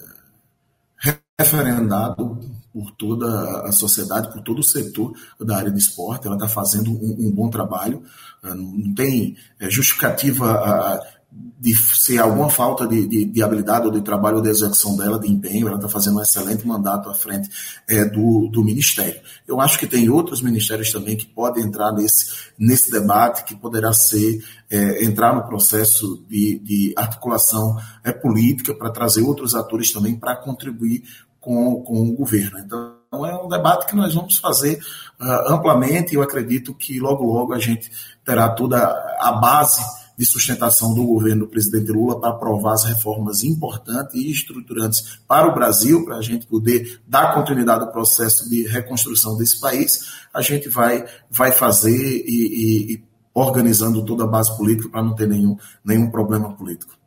referendado 1.38 2.40
por 2.74 2.92
toda 2.92 3.62
a 3.68 3.72
sociedade, 3.72 4.32
por 4.32 4.42
todo 4.42 4.60
o 4.60 4.64
setor 4.64 5.14
da 5.40 5.58
área 5.58 5.72
de 5.72 5.80
esporte. 5.80 6.28
Ela 6.28 6.38
está 6.38 6.48
fazendo 6.48 6.92
um, 6.92 7.28
um, 7.28 7.32
bom 7.32 7.50
trabalho, 7.50 8.02
não 8.42 8.94
tem 8.96 9.36
é, 9.60 9.70
justificativa 9.70 11.00
de 11.30 11.76
ser 11.76 12.20
alguma 12.20 12.50
falta 12.50 12.88
de, 12.88 13.06
de, 13.06 13.26
de, 13.26 13.44
habilidade 13.44 13.86
ou 13.86 13.92
de 13.92 14.02
trabalho 14.02 14.38
ou 14.38 14.42
de 14.42 14.50
execução 14.50 14.96
dela, 14.96 15.20
de 15.20 15.30
empenho, 15.30 15.68
ela 15.68 15.76
está 15.76 15.90
fazendo 15.90 16.18
um 16.18 16.22
excelente 16.22 16.66
mandato 16.66 17.10
à 17.10 17.14
frente 17.14 17.50
é, 17.88 18.06
do, 18.06 18.48
do 18.48 18.64
Ministério. 18.64 19.20
Eu 19.48 19.60
acho 19.60 19.78
que 19.78 19.86
tem 19.86 20.10
outros 20.10 20.42
ministérios 20.42 20.92
também 20.92 21.18
que 21.18 21.26
podem 21.26 21.66
entrar 21.66 21.92
nesse, 21.92 22.34
nesse 22.58 22.90
debate, 22.90 23.44
que 23.44 23.56
poderá 23.56 23.92
ser, 23.92 24.42
é, 24.70 25.04
entrar 25.04 25.36
no 25.36 25.48
processo 25.48 26.24
de, 26.30 26.60
de 26.60 26.94
articulação 26.96 27.78
é, 28.04 28.12
política 28.12 28.74
para 28.74 28.90
trazer 28.90 29.22
outros 29.22 29.54
atores 29.54 29.92
também 29.92 30.16
para 30.16 30.36
contribuir 30.36 31.04
com, 31.42 31.82
com 31.82 32.02
o 32.02 32.14
governo. 32.14 32.60
Então, 32.60 32.98
é 33.26 33.36
um 33.36 33.48
debate 33.48 33.88
que 33.88 33.96
nós 33.96 34.14
vamos 34.14 34.38
fazer 34.38 34.80
uh, 35.20 35.54
amplamente 35.54 36.14
e 36.14 36.16
eu 36.16 36.22
acredito 36.22 36.74
que 36.74 37.00
logo, 37.00 37.24
logo 37.24 37.54
a 37.54 37.60
gente 37.60 37.90
terá 38.24 38.50
toda 38.50 38.78
a 39.20 39.32
base 39.32 39.82
de 40.18 40.26
sustentação 40.26 40.96
do 40.96 41.06
governo 41.06 41.46
do 41.46 41.48
presidente 41.48 41.92
Lula 41.92 42.20
para 42.20 42.32
aprovar 42.32 42.74
as 42.74 42.84
reformas 42.86 43.44
importantes 43.44 44.16
e 44.16 44.32
estruturantes 44.32 45.20
para 45.28 45.48
o 45.48 45.54
Brasil, 45.54 46.04
para 46.04 46.18
a 46.18 46.22
gente 46.22 46.48
poder 46.48 47.00
dar 47.08 47.36
continuidade 47.36 47.84
ao 47.84 47.92
processo 47.92 48.50
de 48.50 48.68
reconstrução 48.68 49.38
desse 49.38 49.60
país, 49.60 50.10
a 50.34 50.42
gente 50.42 50.70
vai, 50.70 51.06
vai 51.30 51.52
fazer 51.52 51.96
e, 51.96 52.24
e, 52.26 52.94
e 52.94 53.04
organizando 53.34 54.04
toda 54.04 54.24
a 54.24 54.28
base 54.28 54.56
política 54.58 54.90
para 54.90 55.04
não 55.04 55.14
ter 55.14 55.28
nenhum, 55.28 55.56
nenhum 55.86 56.10
problema 56.10 56.52
político. 56.54 56.98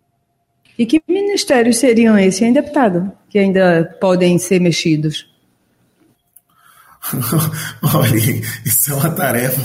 E 0.78 0.86
que 0.86 1.02
ministérios 1.06 1.78
seriam 1.78 2.16
esses, 2.16 2.40
hein, 2.40 2.52
deputado? 2.52 3.12
Que 3.28 3.38
ainda 3.38 3.96
podem 4.00 4.38
ser 4.38 4.60
mexidos? 4.60 5.29
Olha, 7.82 8.16
isso 8.64 8.92
é 8.92 8.94
uma 8.94 9.10
tarefa 9.10 9.60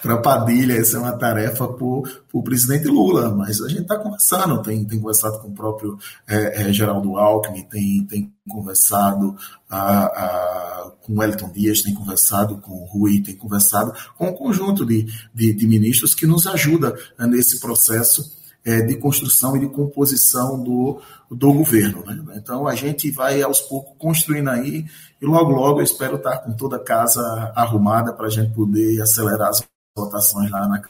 para 0.00 0.16
Padilha, 0.18 0.80
isso 0.80 0.96
é 0.96 1.00
uma 1.00 1.12
tarefa 1.12 1.68
para 1.68 1.84
o 1.84 2.42
presidente 2.42 2.88
Lula, 2.88 3.30
mas 3.34 3.60
a 3.60 3.68
gente 3.68 3.82
está 3.82 3.98
conversando, 3.98 4.62
tem, 4.62 4.84
tem 4.84 4.98
conversado 4.98 5.38
com 5.40 5.48
o 5.48 5.54
próprio 5.54 5.98
é, 6.26 6.62
é, 6.62 6.72
Geraldo 6.72 7.18
Alckmin, 7.18 7.62
tem, 7.64 8.06
tem 8.06 8.32
conversado 8.48 9.36
a, 9.68 10.04
a, 10.04 10.92
com 11.02 11.22
Elton 11.22 11.50
Dias, 11.50 11.82
tem 11.82 11.92
conversado 11.92 12.56
com 12.56 12.72
o 12.72 12.84
Rui, 12.86 13.20
tem 13.20 13.36
conversado 13.36 13.92
com 14.16 14.28
um 14.28 14.34
conjunto 14.34 14.86
de, 14.86 15.06
de, 15.34 15.52
de 15.52 15.66
ministros 15.66 16.14
que 16.14 16.26
nos 16.26 16.46
ajuda 16.46 16.96
é, 17.18 17.26
nesse 17.26 17.60
processo 17.60 18.41
de 18.64 18.96
construção 18.96 19.56
e 19.56 19.60
de 19.60 19.68
composição 19.68 20.62
do, 20.62 21.00
do 21.30 21.52
governo. 21.52 22.04
Né? 22.04 22.34
Então 22.36 22.66
a 22.68 22.74
gente 22.74 23.10
vai 23.10 23.42
aos 23.42 23.60
poucos 23.60 23.94
construindo 23.98 24.48
aí 24.48 24.84
e 25.20 25.26
logo 25.26 25.50
logo 25.50 25.80
eu 25.80 25.84
espero 25.84 26.16
estar 26.16 26.38
com 26.38 26.52
toda 26.52 26.76
a 26.76 26.84
casa 26.84 27.20
arrumada 27.56 28.12
para 28.12 28.26
a 28.26 28.30
gente 28.30 28.52
poder 28.54 29.00
acelerar 29.02 29.48
as 29.48 29.64
votações 29.96 30.50
lá 30.50 30.68
na 30.68 30.80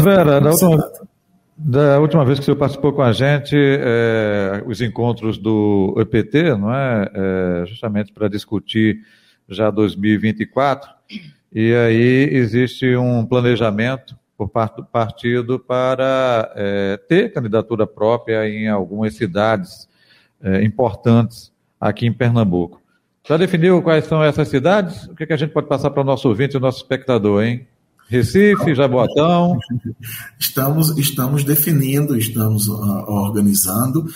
Vera, 0.00 0.40
da 0.40 0.50
última, 0.50 0.92
da 1.56 2.00
última 2.00 2.24
vez 2.24 2.38
que 2.38 2.42
o 2.42 2.44
senhor 2.44 2.56
participou 2.56 2.92
com 2.92 3.02
a 3.02 3.12
gente, 3.12 3.56
é, 3.56 4.62
os 4.64 4.80
encontros 4.80 5.38
do 5.38 5.94
EPT, 5.98 6.54
não 6.56 6.72
é? 6.72 7.10
é 7.12 7.66
justamente 7.66 8.12
para 8.12 8.28
discutir 8.28 9.00
já 9.48 9.70
2024, 9.70 10.88
e 11.52 11.74
aí 11.74 12.28
existe 12.32 12.96
um 12.96 13.26
planejamento 13.26 14.16
por 14.42 14.48
parte 14.48 14.76
do 14.76 14.84
partido 14.84 15.58
para 15.58 16.52
é, 16.56 16.96
ter 17.08 17.32
candidatura 17.32 17.86
própria 17.86 18.48
em 18.48 18.68
algumas 18.68 19.14
cidades 19.14 19.88
é, 20.42 20.64
importantes 20.64 21.52
aqui 21.80 22.06
em 22.06 22.12
Pernambuco. 22.12 22.80
Já 23.26 23.36
definiu 23.36 23.80
quais 23.82 24.04
são 24.06 24.22
essas 24.22 24.48
cidades? 24.48 25.04
O 25.04 25.14
que, 25.14 25.22
é 25.22 25.26
que 25.26 25.32
a 25.32 25.36
gente 25.36 25.52
pode 25.52 25.68
passar 25.68 25.90
para 25.90 26.02
o 26.02 26.04
nosso 26.04 26.28
ouvinte 26.28 26.54
e 26.54 26.56
o 26.56 26.60
nosso 26.60 26.78
espectador, 26.78 27.44
hein? 27.44 27.66
Recife, 28.08 28.74
Jaboatão? 28.74 29.56
Estamos, 30.38 30.98
estamos 30.98 31.44
definindo, 31.44 32.18
estamos 32.18 32.66
uh, 32.66 32.72
organizando, 33.06 34.06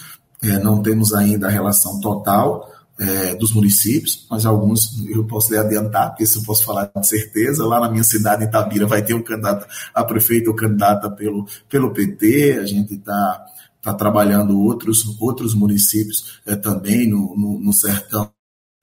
é, 0.43 0.59
não 0.59 0.83
temos 0.83 1.15
ainda 1.15 1.47
a 1.47 1.51
relação 1.51 2.01
total, 2.01 2.69
é, 2.99 3.35
dos 3.35 3.53
municípios, 3.53 4.27
mas 4.31 4.47
alguns 4.47 5.07
eu 5.09 5.25
posso 5.25 5.53
lhe 5.53 5.59
adiantar, 5.59 6.11
porque 6.11 6.25
isso 6.25 6.39
eu 6.39 6.45
posso 6.45 6.65
falar 6.65 6.87
com 6.87 7.03
certeza. 7.03 7.67
Lá 7.67 7.81
na 7.81 7.91
minha 7.91 8.05
cidade, 8.05 8.45
Itabira, 8.45 8.87
vai 8.87 9.03
ter 9.03 9.15
um 9.15 9.23
candidato 9.23 9.67
a 9.95 10.05
prefeito 10.05 10.49
ou 10.49 10.57
candidata 10.57 11.11
pelo, 11.11 11.47
pelo 11.69 11.93
PT, 11.93 12.59
a 12.61 12.67
gente 12.67 12.95
está 12.95 13.47
tá 13.83 13.95
trabalhando 13.95 14.59
outros, 14.59 15.05
outros 15.21 15.55
municípios 15.55 16.41
é, 16.47 16.57
também 16.57 17.09
no, 17.09 17.37
no, 17.37 17.61
no 17.61 17.73
sertão 17.73 18.31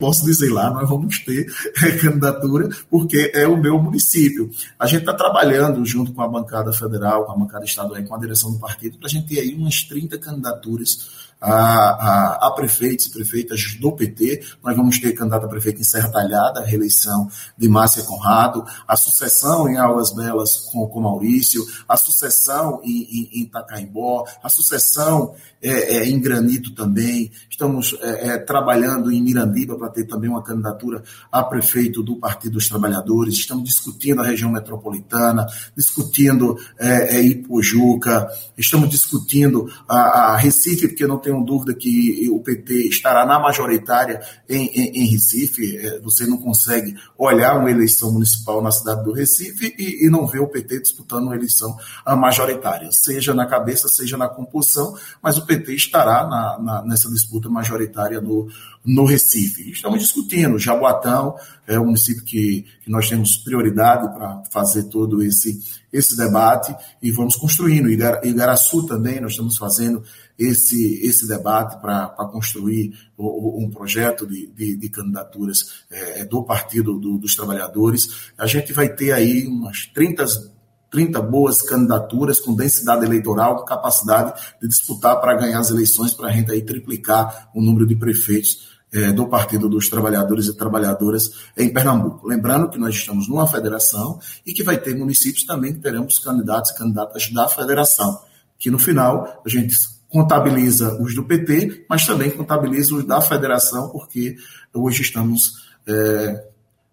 posso 0.03 0.25
dizer 0.25 0.51
lá, 0.51 0.69
nós 0.69 0.89
vamos 0.89 1.19
ter 1.19 1.45
é, 1.81 1.91
candidatura, 1.95 2.67
porque 2.89 3.31
é 3.33 3.47
o 3.47 3.55
meu 3.55 3.81
município. 3.81 4.51
A 4.77 4.85
gente 4.85 5.01
está 5.01 5.13
trabalhando 5.13 5.85
junto 5.85 6.11
com 6.11 6.21
a 6.21 6.27
bancada 6.27 6.73
federal, 6.73 7.25
com 7.25 7.31
a 7.31 7.37
bancada 7.37 7.63
estadual 7.63 7.97
e 7.97 8.03
com 8.03 8.13
a 8.13 8.19
direção 8.19 8.51
do 8.51 8.59
partido, 8.59 8.97
para 8.97 9.07
a 9.07 9.09
gente 9.09 9.27
ter 9.27 9.39
aí 9.39 9.55
umas 9.55 9.83
30 9.83 10.17
candidaturas 10.17 11.31
a, 11.43 11.51
a, 11.51 12.47
a, 12.47 12.51
prefeitos 12.51 13.07
e 13.07 13.11
prefeitas 13.11 13.75
do 13.79 13.91
PT. 13.91 14.41
Nós 14.63 14.75
vamos 14.75 14.97
ter 14.99 15.11
candidato 15.11 15.45
a 15.45 15.49
prefeito 15.49 15.81
em 15.81 15.83
Serra 15.83 16.09
Talhada, 16.09 16.61
a 16.61 16.65
reeleição 16.65 17.29
de 17.57 17.67
Márcia 17.67 18.03
Conrado, 18.03 18.63
a 18.87 18.95
sucessão 18.95 19.67
em 19.67 19.77
Águas 19.77 20.11
Belas 20.13 20.55
com, 20.71 20.87
com 20.87 21.01
Maurício, 21.01 21.65
a 21.87 21.97
sucessão 21.97 22.79
em, 22.83 23.03
em, 23.03 23.29
em 23.33 23.43
Itacaimbó, 23.43 24.25
a 24.41 24.47
sucessão 24.47 25.35
é, 25.61 25.97
é, 25.97 26.05
em 26.07 26.19
Granito 26.19 26.73
também. 26.73 27.29
Estamos 27.49 27.95
é, 28.01 28.29
é 28.29 28.37
trabalhando 28.37 29.11
em 29.11 29.21
Mirandiba 29.21 29.77
para 29.77 29.89
ter 29.89 30.05
também 30.05 30.29
uma 30.29 30.43
candidatura 30.43 31.03
a 31.31 31.43
prefeito 31.43 32.01
do 32.01 32.15
Partido 32.15 32.53
dos 32.53 32.69
Trabalhadores. 32.69 33.35
Estamos 33.35 33.65
discutindo 33.65 34.21
a 34.21 34.25
região 34.25 34.51
metropolitana, 34.51 35.45
discutindo 35.75 36.57
é, 36.79 37.17
é, 37.17 37.21
Ipojuca, 37.21 38.29
estamos 38.57 38.89
discutindo 38.89 39.69
a, 39.87 40.33
a 40.33 40.37
Recife, 40.37 40.87
porque 40.87 41.07
não 41.07 41.17
tem 41.17 41.32
tenho 41.33 41.43
dúvida 41.43 41.73
que 41.73 42.29
o 42.29 42.39
PT 42.39 42.87
estará 42.87 43.25
na 43.25 43.39
majoritária 43.39 44.21
em, 44.47 44.65
em, 44.67 45.03
em 45.03 45.11
Recife. 45.11 45.77
É, 45.77 45.99
você 45.99 46.25
não 46.25 46.37
consegue 46.37 46.95
olhar 47.17 47.57
uma 47.57 47.71
eleição 47.71 48.11
municipal 48.11 48.61
na 48.61 48.71
cidade 48.71 49.03
do 49.03 49.11
Recife 49.11 49.73
e, 49.77 50.05
e 50.05 50.09
não 50.09 50.27
ver 50.27 50.39
o 50.39 50.47
PT 50.47 50.81
disputando 50.81 51.23
uma 51.23 51.35
eleição 51.35 51.75
majoritária, 52.17 52.89
seja 52.91 53.33
na 53.33 53.45
cabeça, 53.45 53.87
seja 53.87 54.17
na 54.17 54.27
composição, 54.27 54.95
mas 55.21 55.37
o 55.37 55.45
PT 55.45 55.73
estará 55.73 56.27
na, 56.27 56.59
na, 56.59 56.85
nessa 56.85 57.09
disputa 57.09 57.49
majoritária 57.49 58.21
do, 58.21 58.47
no 58.85 59.05
Recife. 59.05 59.71
Estamos 59.71 59.99
discutindo. 59.99 60.59
Jaboatão 60.59 61.35
é 61.65 61.79
um 61.79 61.85
município 61.85 62.23
que, 62.23 62.65
que 62.83 62.91
nós 62.91 63.07
temos 63.07 63.37
prioridade 63.37 64.13
para 64.13 64.43
fazer 64.51 64.83
todo 64.83 65.23
esse, 65.23 65.61
esse 65.91 66.17
debate 66.17 66.75
e 67.01 67.11
vamos 67.11 67.35
construindo. 67.35 67.89
Igaraçu 67.89 68.85
também, 68.85 69.21
nós 69.21 69.31
estamos 69.31 69.57
fazendo 69.57 70.03
esse, 70.37 70.99
esse 71.05 71.27
debate 71.27 71.79
para 71.79 72.09
construir 72.31 72.93
um 73.17 73.69
projeto 73.71 74.27
de, 74.27 74.47
de, 74.47 74.75
de 74.75 74.89
candidaturas 74.89 75.85
é, 75.89 76.25
do 76.25 76.43
Partido 76.43 76.99
do, 76.99 77.17
dos 77.17 77.35
Trabalhadores. 77.35 78.31
A 78.37 78.47
gente 78.47 78.73
vai 78.73 78.89
ter 78.89 79.13
aí 79.13 79.47
umas 79.47 79.85
30 79.87 80.53
30 80.93 81.19
boas 81.23 81.59
candidaturas 81.63 82.39
com 82.39 82.53
densidade 82.53 83.03
eleitoral, 83.03 83.55
com 83.55 83.65
capacidade 83.65 84.39
de 84.61 84.67
disputar 84.67 85.19
para 85.19 85.33
ganhar 85.33 85.57
as 85.57 85.71
eleições, 85.71 86.13
para 86.13 86.27
a 86.27 86.31
gente 86.31 86.51
aí 86.51 86.61
triplicar 86.61 87.49
o 87.55 87.59
número 87.63 87.87
de 87.87 87.95
prefeitos 87.95 88.72
é, 88.93 89.11
do 89.11 89.27
Partido 89.27 89.67
dos 89.67 89.89
Trabalhadores 89.89 90.47
e 90.47 90.55
Trabalhadoras 90.55 91.31
em 91.57 91.73
Pernambuco. 91.73 92.27
Lembrando 92.27 92.69
que 92.69 92.77
nós 92.77 92.93
estamos 92.93 93.27
numa 93.27 93.47
federação 93.47 94.19
e 94.45 94.53
que 94.53 94.63
vai 94.63 94.77
ter 94.77 94.95
municípios 94.95 95.45
também 95.45 95.73
que 95.73 95.79
teremos 95.79 96.19
candidatos 96.19 96.71
e 96.71 96.77
candidatas 96.77 97.29
da 97.31 97.47
federação, 97.47 98.19
que 98.59 98.69
no 98.69 98.77
final 98.77 99.41
a 99.43 99.49
gente 99.49 99.75
contabiliza 100.09 101.01
os 101.01 101.15
do 101.15 101.23
PT, 101.23 101.85
mas 101.89 102.05
também 102.05 102.29
contabiliza 102.29 102.93
os 102.93 103.03
da 103.03 103.19
federação, 103.19 103.89
porque 103.89 104.35
hoje 104.71 105.01
estamos 105.01 105.53
é, 105.87 106.45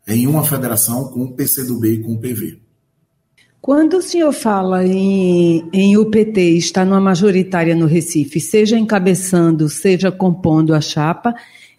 em 0.09 0.27
uma 0.27 0.43
federação 0.43 1.05
com 1.09 1.25
o 1.25 1.33
PCdoB 1.35 1.87
e 1.87 2.03
com 2.03 2.15
o 2.15 2.19
PV. 2.19 2.59
Quando 3.61 3.99
o 3.99 4.03
senhor 4.03 4.33
fala 4.33 4.87
em, 4.87 5.69
em 5.71 5.99
o 5.99 6.07
PT 6.07 6.53
estar 6.53 6.87
numa 6.87 7.01
majoritária 7.01 7.75
no 7.77 7.85
Recife, 7.85 8.41
seja 8.41 8.79
encabeçando, 8.79 9.69
seja 9.69 10.11
compondo 10.11 10.75
a 10.75 10.81
chapa, 10.81 11.35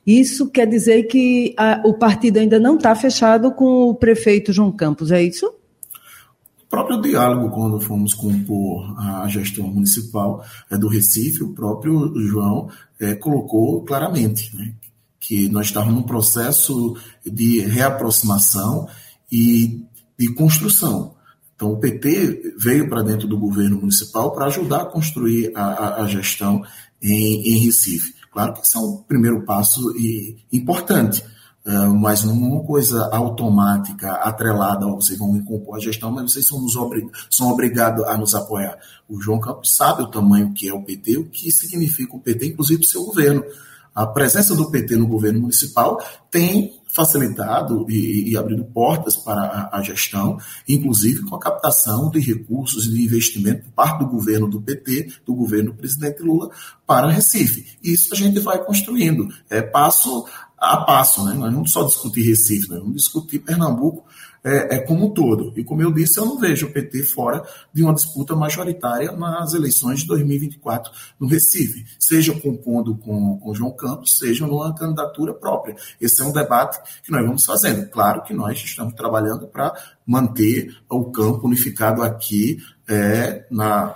isso 0.05 0.49
quer 0.49 0.67
dizer 0.67 1.03
que 1.03 1.53
a, 1.57 1.81
o 1.85 1.93
partido 1.93 2.37
ainda 2.37 2.59
não 2.59 2.75
está 2.75 2.93
fechado 2.95 3.51
com 3.51 3.89
o 3.89 3.95
prefeito 3.95 4.51
João 4.51 4.71
Campos, 4.71 5.11
é 5.11 5.21
isso? 5.21 5.45
O 5.45 6.69
próprio 6.69 7.01
diálogo, 7.01 7.49
quando 7.53 7.79
fomos 7.79 8.13
compor 8.13 8.95
a 8.97 9.27
gestão 9.27 9.67
municipal 9.67 10.43
é, 10.69 10.77
do 10.77 10.87
Recife, 10.87 11.43
o 11.43 11.53
próprio 11.53 12.13
João 12.27 12.69
é, 12.99 13.13
colocou 13.13 13.81
claramente 13.83 14.55
né, 14.55 14.73
que 15.19 15.49
nós 15.49 15.67
estávamos 15.67 15.95
num 15.95 16.03
processo 16.03 16.95
de 17.25 17.59
reaproximação 17.59 18.87
e 19.31 19.83
de 20.17 20.33
construção. 20.33 21.15
Então, 21.55 21.73
o 21.73 21.79
PT 21.79 22.55
veio 22.57 22.89
para 22.89 23.03
dentro 23.03 23.27
do 23.27 23.37
governo 23.37 23.79
municipal 23.79 24.31
para 24.31 24.45
ajudar 24.45 24.81
a 24.81 24.85
construir 24.85 25.51
a, 25.53 25.61
a, 25.61 26.03
a 26.03 26.07
gestão 26.07 26.63
em, 26.99 27.53
em 27.53 27.65
Recife. 27.65 28.20
Claro 28.31 28.53
que 28.53 28.65
isso 28.65 28.77
é 28.77 28.81
um 28.81 28.97
primeiro 28.97 29.41
passo 29.43 29.95
e 29.97 30.37
importante, 30.53 31.23
é, 31.65 31.71
mas 31.87 32.23
não 32.23 32.33
é 32.33 32.37
uma 32.37 32.63
coisa 32.63 33.09
automática, 33.11 34.13
atrelada, 34.13 34.87
vocês 34.87 35.19
vão 35.19 35.39
compor 35.43 35.75
a 35.75 35.79
gestão, 35.79 36.09
mas 36.09 36.31
vocês 36.31 36.47
são, 36.47 36.65
obrig 36.81 37.07
são 37.29 37.49
obrigados 37.49 38.05
a 38.05 38.17
nos 38.17 38.33
apoiar. 38.33 38.79
O 39.07 39.21
João 39.21 39.39
Campos 39.39 39.75
sabe 39.75 40.01
o 40.01 40.07
tamanho 40.07 40.53
que 40.53 40.67
é 40.67 40.73
o 40.73 40.81
PT, 40.81 41.17
o 41.17 41.29
que 41.29 41.51
significa 41.51 42.15
o 42.15 42.19
PT, 42.19 42.47
inclusive 42.47 42.81
o 42.81 42.87
seu 42.87 43.03
governo. 43.03 43.43
A 43.93 44.05
presença 44.05 44.55
do 44.55 44.71
PT 44.71 44.95
no 44.95 45.07
governo 45.07 45.41
municipal 45.41 46.01
tem 46.29 46.79
facilitado 46.87 47.85
e, 47.89 48.31
e 48.31 48.37
abrindo 48.37 48.63
portas 48.65 49.15
para 49.15 49.41
a, 49.41 49.77
a, 49.77 49.81
gestão, 49.81 50.37
inclusive 50.67 51.23
com 51.23 51.35
a 51.35 51.39
captação 51.39 52.09
de 52.09 52.19
recursos 52.19 52.85
e 52.85 52.93
de 52.93 53.03
investimento 53.03 53.63
por 53.63 53.71
parte 53.71 53.99
do 53.99 54.09
governo 54.09 54.47
do 54.47 54.61
PT, 54.61 55.11
do 55.25 55.33
governo 55.33 55.71
do 55.71 55.77
presidente 55.77 56.21
Lula, 56.21 56.49
para 56.85 57.09
Recife. 57.09 57.77
E 57.81 57.93
isso 57.93 58.13
a 58.13 58.17
gente 58.17 58.39
vai 58.39 58.63
construindo, 58.63 59.27
é 59.49 59.61
passo 59.61 60.25
a 60.57 60.77
passo, 60.77 61.25
né? 61.25 61.33
Nós 61.33 61.51
não 61.51 61.65
só 61.65 61.83
discutir 61.83 62.21
Recife, 62.21 62.69
nós 62.69 62.79
vamos 62.79 62.97
discutir 62.97 63.39
Pernambuco 63.39 64.05
é, 64.43 64.75
é, 64.75 64.79
como 64.79 65.07
um 65.07 65.13
todo. 65.13 65.53
E 65.55 65.63
como 65.63 65.81
eu 65.81 65.91
disse, 65.91 66.19
eu 66.19 66.25
não 66.25 66.39
vejo 66.39 66.67
o 66.67 66.71
PT 66.71 67.03
fora 67.03 67.43
de 67.73 67.83
uma 67.83 67.93
disputa 67.93 68.35
majoritária 68.35 69.11
nas 69.11 69.53
eleições 69.53 70.01
de 70.01 70.07
2024 70.07 70.91
no 71.19 71.27
Recife, 71.27 71.85
seja 71.99 72.33
compondo 72.33 72.95
com, 72.97 73.37
com 73.39 73.53
João 73.53 73.71
Campos, 73.71 74.17
seja 74.17 74.47
numa 74.47 74.73
candidatura 74.73 75.33
própria. 75.33 75.75
Esse 75.99 76.21
é 76.21 76.25
um 76.25 76.31
debate 76.31 76.79
que 77.03 77.11
nós 77.11 77.25
vamos 77.25 77.45
fazendo. 77.45 77.87
Claro 77.89 78.23
que 78.23 78.33
nós 78.33 78.57
estamos 78.57 78.93
trabalhando 78.93 79.47
para 79.47 79.73
manter 80.05 80.75
o 80.89 81.11
campo 81.11 81.45
unificado 81.47 82.01
aqui 82.01 82.57
é, 82.87 83.45
na 83.49 83.95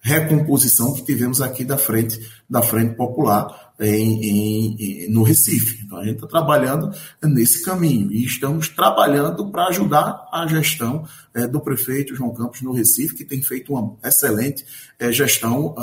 recomposição 0.00 0.92
que 0.92 1.02
tivemos 1.02 1.40
aqui 1.40 1.64
da 1.64 1.78
frente 1.78 2.20
da 2.48 2.60
Frente 2.60 2.94
Popular 2.94 3.63
em, 3.80 5.06
em, 5.06 5.10
no 5.10 5.22
Recife. 5.22 5.82
Então, 5.84 5.98
a 5.98 6.04
gente 6.04 6.16
está 6.16 6.26
trabalhando 6.26 6.90
nesse 7.22 7.64
caminho 7.64 8.12
e 8.12 8.24
estamos 8.24 8.68
trabalhando 8.68 9.50
para 9.50 9.68
ajudar 9.68 10.28
a 10.32 10.46
gestão 10.46 11.06
é, 11.34 11.46
do 11.46 11.60
prefeito 11.60 12.14
João 12.14 12.32
Campos 12.32 12.62
no 12.62 12.72
Recife, 12.72 13.16
que 13.16 13.24
tem 13.24 13.42
feito 13.42 13.72
uma 13.72 13.96
excelente 14.04 14.64
é, 14.98 15.10
gestão 15.10 15.74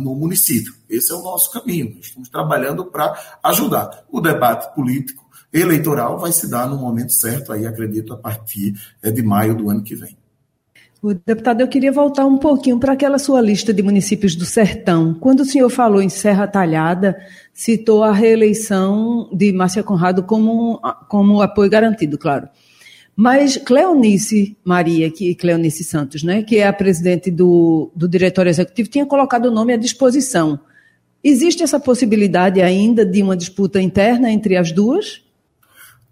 no 0.00 0.14
município. 0.14 0.74
Esse 0.88 1.12
é 1.12 1.14
o 1.14 1.22
nosso 1.22 1.50
caminho. 1.52 1.96
Estamos 2.00 2.28
trabalhando 2.28 2.84
para 2.86 3.38
ajudar. 3.44 4.04
O 4.10 4.20
debate 4.20 4.74
político 4.74 5.26
eleitoral 5.52 6.18
vai 6.18 6.32
se 6.32 6.48
dar 6.48 6.68
no 6.68 6.76
momento 6.76 7.12
certo, 7.12 7.52
aí 7.52 7.66
acredito, 7.66 8.12
a 8.12 8.16
partir 8.16 8.74
é, 9.02 9.10
de 9.10 9.22
maio 9.22 9.56
do 9.56 9.70
ano 9.70 9.82
que 9.82 9.94
vem. 9.94 10.16
O 11.02 11.12
deputado, 11.12 11.60
eu 11.60 11.68
queria 11.68 11.92
voltar 11.92 12.24
um 12.24 12.38
pouquinho 12.38 12.78
para 12.78 12.94
aquela 12.94 13.18
sua 13.18 13.40
lista 13.40 13.72
de 13.72 13.82
municípios 13.82 14.34
do 14.34 14.46
Sertão. 14.46 15.14
Quando 15.14 15.40
o 15.40 15.44
senhor 15.44 15.68
falou 15.68 16.00
em 16.00 16.08
Serra 16.08 16.46
Talhada, 16.46 17.16
citou 17.52 18.02
a 18.02 18.12
reeleição 18.12 19.28
de 19.32 19.52
Márcia 19.52 19.82
Conrado 19.82 20.22
como, 20.22 20.80
como 21.08 21.42
apoio 21.42 21.70
garantido, 21.70 22.16
claro. 22.16 22.48
Mas 23.14 23.56
Cleonice 23.58 24.56
Maria, 24.64 25.10
que 25.10 25.34
Cleonice 25.34 25.84
Santos, 25.84 26.22
né, 26.22 26.42
que 26.42 26.58
é 26.58 26.66
a 26.66 26.72
presidente 26.72 27.30
do, 27.30 27.90
do 27.94 28.08
diretório 28.08 28.50
executivo, 28.50 28.88
tinha 28.88 29.06
colocado 29.06 29.46
o 29.46 29.50
nome 29.50 29.74
à 29.74 29.76
disposição. 29.76 30.58
Existe 31.22 31.62
essa 31.62 31.78
possibilidade 31.78 32.60
ainda 32.62 33.04
de 33.04 33.22
uma 33.22 33.36
disputa 33.36 33.80
interna 33.80 34.30
entre 34.30 34.56
as 34.56 34.72
duas? 34.72 35.25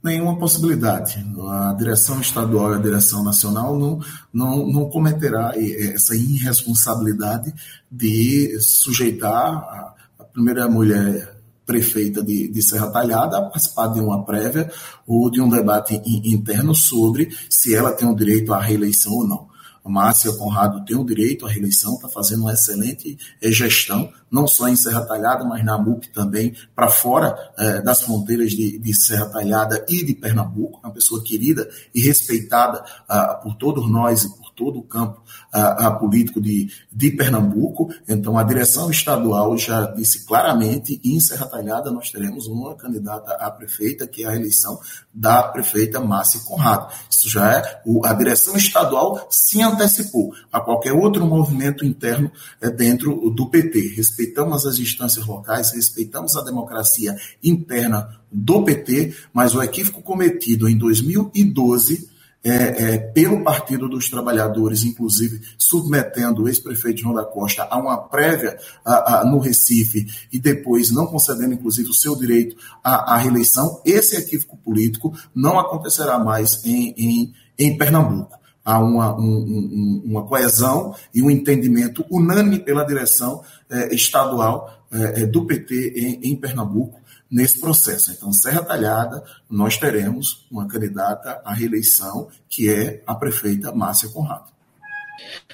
Nenhuma 0.05 0.37
possibilidade. 0.37 1.25
A 1.49 1.75
direção 1.79 2.21
estadual 2.21 2.73
e 2.73 2.77
a 2.77 2.83
direção 2.83 3.25
nacional 3.25 3.79
não, 3.79 4.01
não, 4.31 4.67
não 4.67 4.91
cometerá 4.91 5.53
essa 5.57 6.15
irresponsabilidade 6.15 7.53
de 7.91 8.55
sujeitar 8.61 9.33
a, 9.33 9.95
primeira 10.35 10.69
mulher 10.69 11.33
prefeita 11.65 12.23
de, 12.23 12.49
de, 12.49 12.63
Serra 12.63 12.91
Talhada 12.91 13.39
a 13.39 13.43
participar 13.43 13.87
de 13.87 14.01
uma 14.01 14.25
prévia 14.25 14.71
ou 15.07 15.31
de 15.31 15.41
um 15.41 15.49
debate 15.49 15.95
interno 16.05 16.75
sobre 16.75 17.31
se 17.49 17.75
ela 17.75 17.93
tem 17.93 18.07
o 18.07 18.17
direito 18.17 18.53
à 18.53 18.61
reeleição 18.61 19.13
ou 19.13 19.27
não. 19.27 19.49
A 19.85 19.89
Márcia 19.89 20.33
Conrado 20.33 20.85
tem 20.85 20.97
o 20.97 21.05
direito 21.05 21.47
à 21.47 21.49
reeleição, 21.49 21.95
está 21.95 22.09
fazendo 22.09 22.41
uma 22.41 22.53
excelente 22.53 23.17
eh, 23.41 23.53
gestão, 23.53 24.11
não 24.35 24.49
só 24.49 24.67
em 24.67 24.75
Serra 24.75 25.03
Talhada, 25.03 25.45
mas 25.45 25.65
na 25.65 25.79
MUP 25.79 26.09
também, 26.09 26.57
para 26.75 26.89
fora 26.89 27.53
eh, 27.57 27.81
das 27.83 28.03
fronteiras 28.03 28.51
de, 28.51 28.81
de, 28.81 28.93
Serra 28.93 29.27
Talhada 29.27 29.87
e 29.89 30.05
de 30.05 30.13
Pernambuco, 30.13 30.81
uma 30.83 30.93
pessoa 30.93 31.23
querida 31.23 31.69
e 31.95 32.01
respeitada 32.01 32.85
ah, 33.09 33.39
por 33.41 33.55
todos 33.55 33.89
nós 33.89 34.25
e 34.25 34.37
por 34.37 34.51
todo 34.51 34.81
o 34.81 34.83
campo 34.83 35.23
a, 35.53 35.87
a 35.87 35.91
político 35.93 36.41
de, 36.41 36.69
de 36.93 37.11
Pernambuco. 37.11 37.93
Então, 38.09 38.37
a 38.37 38.43
direção 38.43 38.91
estadual 38.91 39.57
já 39.57 39.87
disse 39.93 40.27
claramente, 40.27 41.01
em 41.05 41.21
Serra 41.21 41.47
Talhada 41.47 41.91
nós 41.91 42.11
teremos 42.11 42.47
uma 42.47 42.75
candidata 42.75 43.33
a 43.35 43.51
prefeita, 43.51 44.07
que 44.07 44.25
é 44.25 44.29
a 44.29 44.35
eleição 44.35 44.79
da 45.13 45.43
prefeita 45.45 46.01
Márcia 46.01 46.41
Conrado. 46.41 46.93
Isso 47.09 47.31
já 47.31 47.53
é, 47.53 47.83
o, 47.87 48.05
a 48.05 48.13
direção 48.13 48.57
estadual 48.57 49.29
se 49.31 49.63
antecipou 49.63 50.33
a 50.53 50.61
qualquer 50.61 50.93
outro 50.93 51.25
movimento 51.25 51.85
interno 51.85 52.31
é, 52.61 52.71
dentro 52.71 53.31
do 53.31 53.49
PT. 53.49 53.95
Respeitamos 54.25 54.67
as 54.67 54.79
instâncias 54.79 55.27
locais, 55.27 55.73
respeitamos 55.73 56.35
a 56.35 56.43
democracia 56.43 57.15
interna 57.43 58.09
do 58.33 58.65
PT, 58.65 59.15
mas 59.35 59.55
o 59.55 59.63
equívoco 59.63 60.01
cometido 60.01 60.69
em 60.69 60.79
2012 60.79 62.09
é, 62.43 62.95
é, 62.95 62.99
pelo 62.99 63.43
Partido 63.43 63.89
dos 63.89 64.09
Trabalhadores, 64.09 64.83
inclusive 64.83 65.41
submetendo 65.59 66.43
o 66.43 66.49
ex-prefeito 66.49 67.01
João 67.01 67.15
da 67.15 67.25
Costa 67.25 67.67
a 67.71 67.79
uma 67.79 67.97
prévia 67.97 68.59
a, 68.85 69.21
a, 69.21 69.25
no 69.25 69.39
Recife 69.39 70.07
e 70.33 70.39
depois 70.39 70.91
não 70.91 71.07
concedendo, 71.07 71.55
inclusive, 71.55 71.91
o 71.91 71.95
seu 71.95 72.17
direito 72.17 72.57
à, 72.83 73.15
à 73.15 73.17
reeleição, 73.19 73.81
esse 73.85 74.17
equívoco 74.17 74.57
político 74.59 75.15
não 75.35 75.59
acontecerá 75.59 76.19
mais 76.19 76.65
em, 76.65 76.95
em, 76.97 77.35
em 77.59 77.77
Pernambuco 77.77 78.44
há 78.65 78.79
uma, 78.79 79.15
um, 79.17 79.23
um, 79.23 80.03
uma 80.07 80.23
coesão 80.25 80.95
e 81.15 81.23
um 81.23 81.31
entendimento 81.31 82.05
unânime 82.11 82.59
pela 82.59 82.85
direção 82.85 83.43
eh, 83.71 83.95
estadual 83.95 84.85
eh, 84.91 85.27
do 85.27 85.45
PT 85.45 85.93
em, 85.97 86.31
em, 86.31 86.37
Pernambuco 86.37 86.99
nesse 87.31 87.61
processo. 87.61 88.13
Então, 88.13 88.33
Serra 88.33 88.63
Talhada, 88.63 89.23
nós 89.51 89.77
teremos 89.77 90.47
uma 90.51 90.67
candidata 90.67 91.43
à 91.45 91.53
reeleição, 91.53 92.29
que 92.49 92.71
é 92.71 93.03
a 93.07 93.15
prefeita 93.15 93.73
Márcia 93.73 94.09
Conrado. 94.09 94.55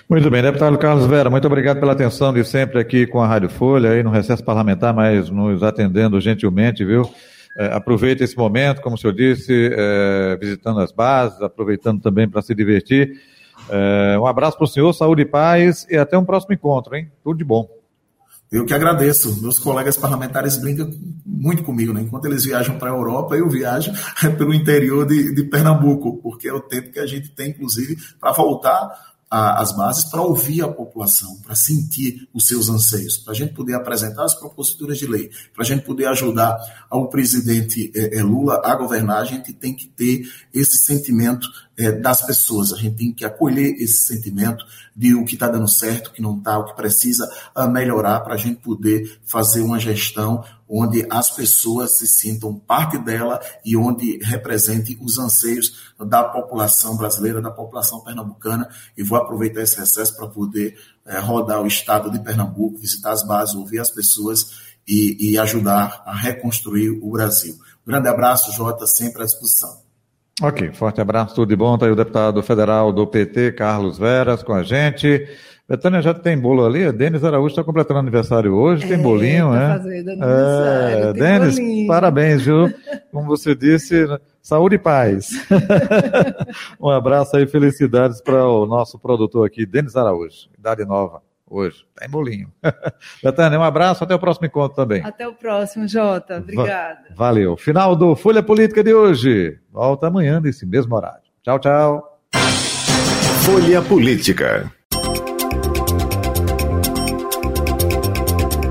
Muito 0.09 0.31
bem, 0.31 0.43
deputado 0.43 0.77
Carlos 0.79 1.07
Vera, 1.07 1.31
muito 1.31 1.47
obrigado 1.47 1.79
pela 1.79 1.93
atenção 1.93 2.33
de 2.33 2.45
sempre 2.45 2.81
aqui 2.81 3.07
com 3.07 3.21
a 3.21 3.27
Rádio 3.27 3.49
Folha, 3.49 3.91
aí 3.91 4.03
no 4.03 4.11
recesso 4.11 4.43
parlamentar, 4.43 4.93
mas 4.93 5.31
nos 5.31 5.63
atendendo 5.63 6.21
gentilmente, 6.21 6.85
viu? 6.85 7.09
É, 7.57 7.67
aproveita 7.75 8.23
esse 8.23 8.37
momento, 8.37 8.81
como 8.81 8.95
o 8.95 8.99
senhor 8.99 9.13
disse, 9.13 9.71
é, 9.73 10.37
visitando 10.41 10.81
as 10.81 10.93
bases, 10.93 11.41
aproveitando 11.43 12.01
também 12.01 12.29
para 12.29 12.43
se 12.43 12.55
divertir. 12.55 13.21
É, 13.69 14.19
um 14.19 14.27
abraço 14.27 14.57
para 14.57 14.65
o 14.65 14.69
senhor, 14.69 14.93
saúde 14.93 15.23
e 15.23 15.27
paz, 15.27 15.87
e 15.91 15.97
até 15.97 16.17
um 16.17 16.25
próximo 16.25 16.55
encontro, 16.55 16.95
hein? 16.95 17.11
Tudo 17.23 17.39
de 17.39 17.45
bom. 17.45 17.69
Eu 18.51 18.65
que 18.65 18.75
agradeço. 18.75 19.41
Meus 19.41 19.61
colegas 19.61 19.97
parlamentares 19.97 20.57
brincam 20.57 20.91
muito 21.25 21.63
comigo, 21.63 21.93
né? 21.93 22.03
Enquanto 22.03 22.25
eles 22.25 22.45
viajam 22.45 22.79
para 22.79 22.91
a 22.91 22.95
Europa, 22.95 23.37
eu 23.37 23.49
viajo 23.49 23.93
pelo 24.37 24.53
interior 24.53 25.07
de, 25.07 25.33
de, 25.33 25.45
Pernambuco, 25.45 26.17
porque 26.21 26.49
é 26.49 26.53
o 26.53 26.61
tempo 26.61 26.91
que 26.91 26.99
a 26.99 27.07
gente 27.07 27.29
tem, 27.31 27.51
inclusive, 27.51 27.97
para 28.21 28.33
voltar 28.33 28.91
às 29.31 29.75
bases, 29.77 30.05
para 30.11 30.21
ouvir 30.23 30.61
a 30.63 30.69
população, 30.69 31.37
para 31.37 31.55
sentir 31.55 32.29
os 32.35 32.47
seus 32.47 32.69
anseios, 32.69 33.17
para 33.17 33.33
a 33.33 33.37
gente 33.37 33.55
poder 33.55 33.75
apresentar 33.75 34.25
as 34.25 34.35
proposituras 34.35 34.99
de 34.99 35.07
lei, 35.07 35.31
para 35.55 35.63
a 35.63 35.67
gente 35.67 35.85
poder 35.85 36.07
ajudar 36.07 36.59
ao 36.91 37.09
presidente 37.09 37.93
é, 37.95 38.19
é, 38.19 38.23
Lula 38.25 38.61
a 38.65 38.75
governar, 38.75 39.19
a 39.19 39.25
gente 39.25 39.53
tem 39.53 39.73
que 39.73 39.87
ter 39.87 40.29
esse 40.53 40.79
sentimento 40.83 41.49
é, 41.79 41.93
das 41.93 42.23
pessoas. 42.23 42.73
A 42.73 42.77
gente 42.77 42.97
tem 42.97 43.13
que 43.13 43.25
acolher 43.25 43.75
esse 43.81 44.07
sentimento 44.07 44.65
de 44.95 45.15
o 45.15 45.25
que 45.25 45.35
está 45.35 45.49
dando 45.49 45.69
certo, 45.69 46.09
o 46.09 46.13
que 46.13 46.23
não 46.23 46.37
está, 46.37 46.59
o 46.59 46.65
que 46.67 46.77
precisa 46.77 47.31
ah, 47.55 47.67
melhorar 47.67 48.21
para 48.21 48.35
a 48.35 48.37
gente 48.37 48.61
poder 48.61 49.19
fazer 49.25 49.61
uma 49.61 49.79
gestão 49.79 50.45
onde 50.69 51.05
as 51.11 51.31
pessoas 51.31 51.93
se 51.93 52.07
sintam 52.07 52.55
parte 52.55 52.97
dela 52.99 53.41
e 53.65 53.77
onde 53.77 54.19
represente 54.23 54.97
os 55.01 55.19
anseios 55.19 55.93
da 55.99 56.23
população 56.23 56.97
brasileira, 56.97 57.43
da 57.43 57.51
população 57.51 58.01
pernambucana. 58.01 58.69
E 58.97 59.03
vou 59.03 59.19
aproveitar 59.19 59.63
esse 59.63 59.79
recesso 59.79 60.15
para 60.17 60.29
poder 60.29 60.79
é, 61.07 61.19
rodar 61.19 61.61
o 61.61 61.67
estado 61.67 62.11
de 62.11 62.21
Pernambuco, 62.21 62.79
visitar 62.79 63.13
as 63.13 63.27
bases, 63.27 63.55
ouvir 63.55 63.81
as 63.81 63.91
pessoas 63.91 64.71
e, 64.87 65.33
e 65.33 65.39
ajudar 65.39 66.03
a 66.07 66.15
reconstruir 66.15 66.91
o 66.91 67.11
Brasil. 67.11 67.57
Grande 67.87 68.09
abraço, 68.09 68.53
Jota, 68.53 68.87
sempre 68.87 69.23
à 69.23 69.25
disposição. 69.25 69.90
Ok, 70.43 70.73
forte 70.73 71.01
abraço, 71.03 71.35
tudo 71.35 71.51
de 71.51 71.57
bom. 71.57 71.75
Está 71.75 71.85
aí 71.85 71.93
o 71.93 71.97
deputado 71.97 72.43
federal 72.43 72.91
do 72.93 73.07
PT, 73.07 73.53
Carlos 73.53 73.99
Veras, 73.99 74.43
com 74.43 74.55
a 74.55 74.63
gente. 74.63 75.29
Betânia 75.69 76.01
já 76.01 76.15
tem 76.15 76.37
bolo 76.39 76.65
ali. 76.65 76.87
A 76.87 76.91
Denis 76.93 77.23
Araújo 77.23 77.49
está 77.49 77.63
completando 77.63 78.01
aniversário 78.01 78.55
hoje, 78.55 78.89
tem 78.89 78.99
é, 78.99 79.03
bolinho, 79.03 79.51
tá 79.51 79.53
né? 79.53 79.79
Fazendo 79.79 80.11
aniversário, 80.11 81.05
é, 81.05 81.13
Denis, 81.13 81.55
bolinho. 81.57 81.87
parabéns, 81.87 82.43
viu? 82.43 82.73
Como 83.13 83.27
você 83.27 83.55
disse, 83.55 84.07
saúde 84.43 84.77
e 84.77 84.79
paz. 84.79 85.29
um 86.81 86.89
abraço 86.89 87.37
aí, 87.37 87.47
felicidades 87.47 88.23
para 88.23 88.49
o 88.49 88.65
nosso 88.65 88.99
produtor 88.99 89.47
aqui, 89.47 89.67
Denis 89.67 89.95
Araújo, 89.95 90.49
idade 90.59 90.85
nova 90.87 91.23
hoje. 91.51 91.85
Tá 91.97 92.07
em 92.07 92.09
bolinho. 92.09 92.51
Betânia, 93.23 93.59
um 93.59 93.63
abraço, 93.63 94.05
até 94.05 94.15
o 94.15 94.19
próximo 94.19 94.47
encontro 94.47 94.77
também. 94.77 95.03
Até 95.03 95.27
o 95.27 95.35
próximo, 95.35 95.89
Jota. 95.89 96.39
Obrigada. 96.39 97.09
Va 97.11 97.31
valeu. 97.31 97.57
Final 97.57 97.97
do 97.97 98.15
Folha 98.15 98.43
Política 98.43 98.83
de 98.83 98.95
hoje. 98.95 99.59
Volta 99.73 100.07
amanhã 100.07 100.41
nesse 100.41 100.65
mesmo 100.65 100.95
horário. 100.95 101.23
Tchau, 101.43 101.59
tchau. 101.59 102.21
Folha 103.45 103.83
Política. 103.83 104.71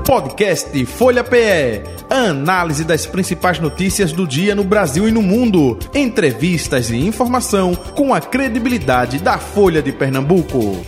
Podcast 0.06 0.84
Folha 0.86 1.22
PE. 1.22 1.82
Análise 2.10 2.84
das 2.84 3.06
principais 3.06 3.60
notícias 3.60 4.12
do 4.12 4.26
dia 4.26 4.54
no 4.54 4.64
Brasil 4.64 5.08
e 5.08 5.12
no 5.12 5.22
mundo. 5.22 5.78
Entrevistas 5.94 6.90
e 6.90 6.96
informação 6.96 7.74
com 7.76 8.12
a 8.12 8.20
credibilidade 8.20 9.20
da 9.20 9.38
Folha 9.38 9.80
de 9.80 9.92
Pernambuco. 9.92 10.84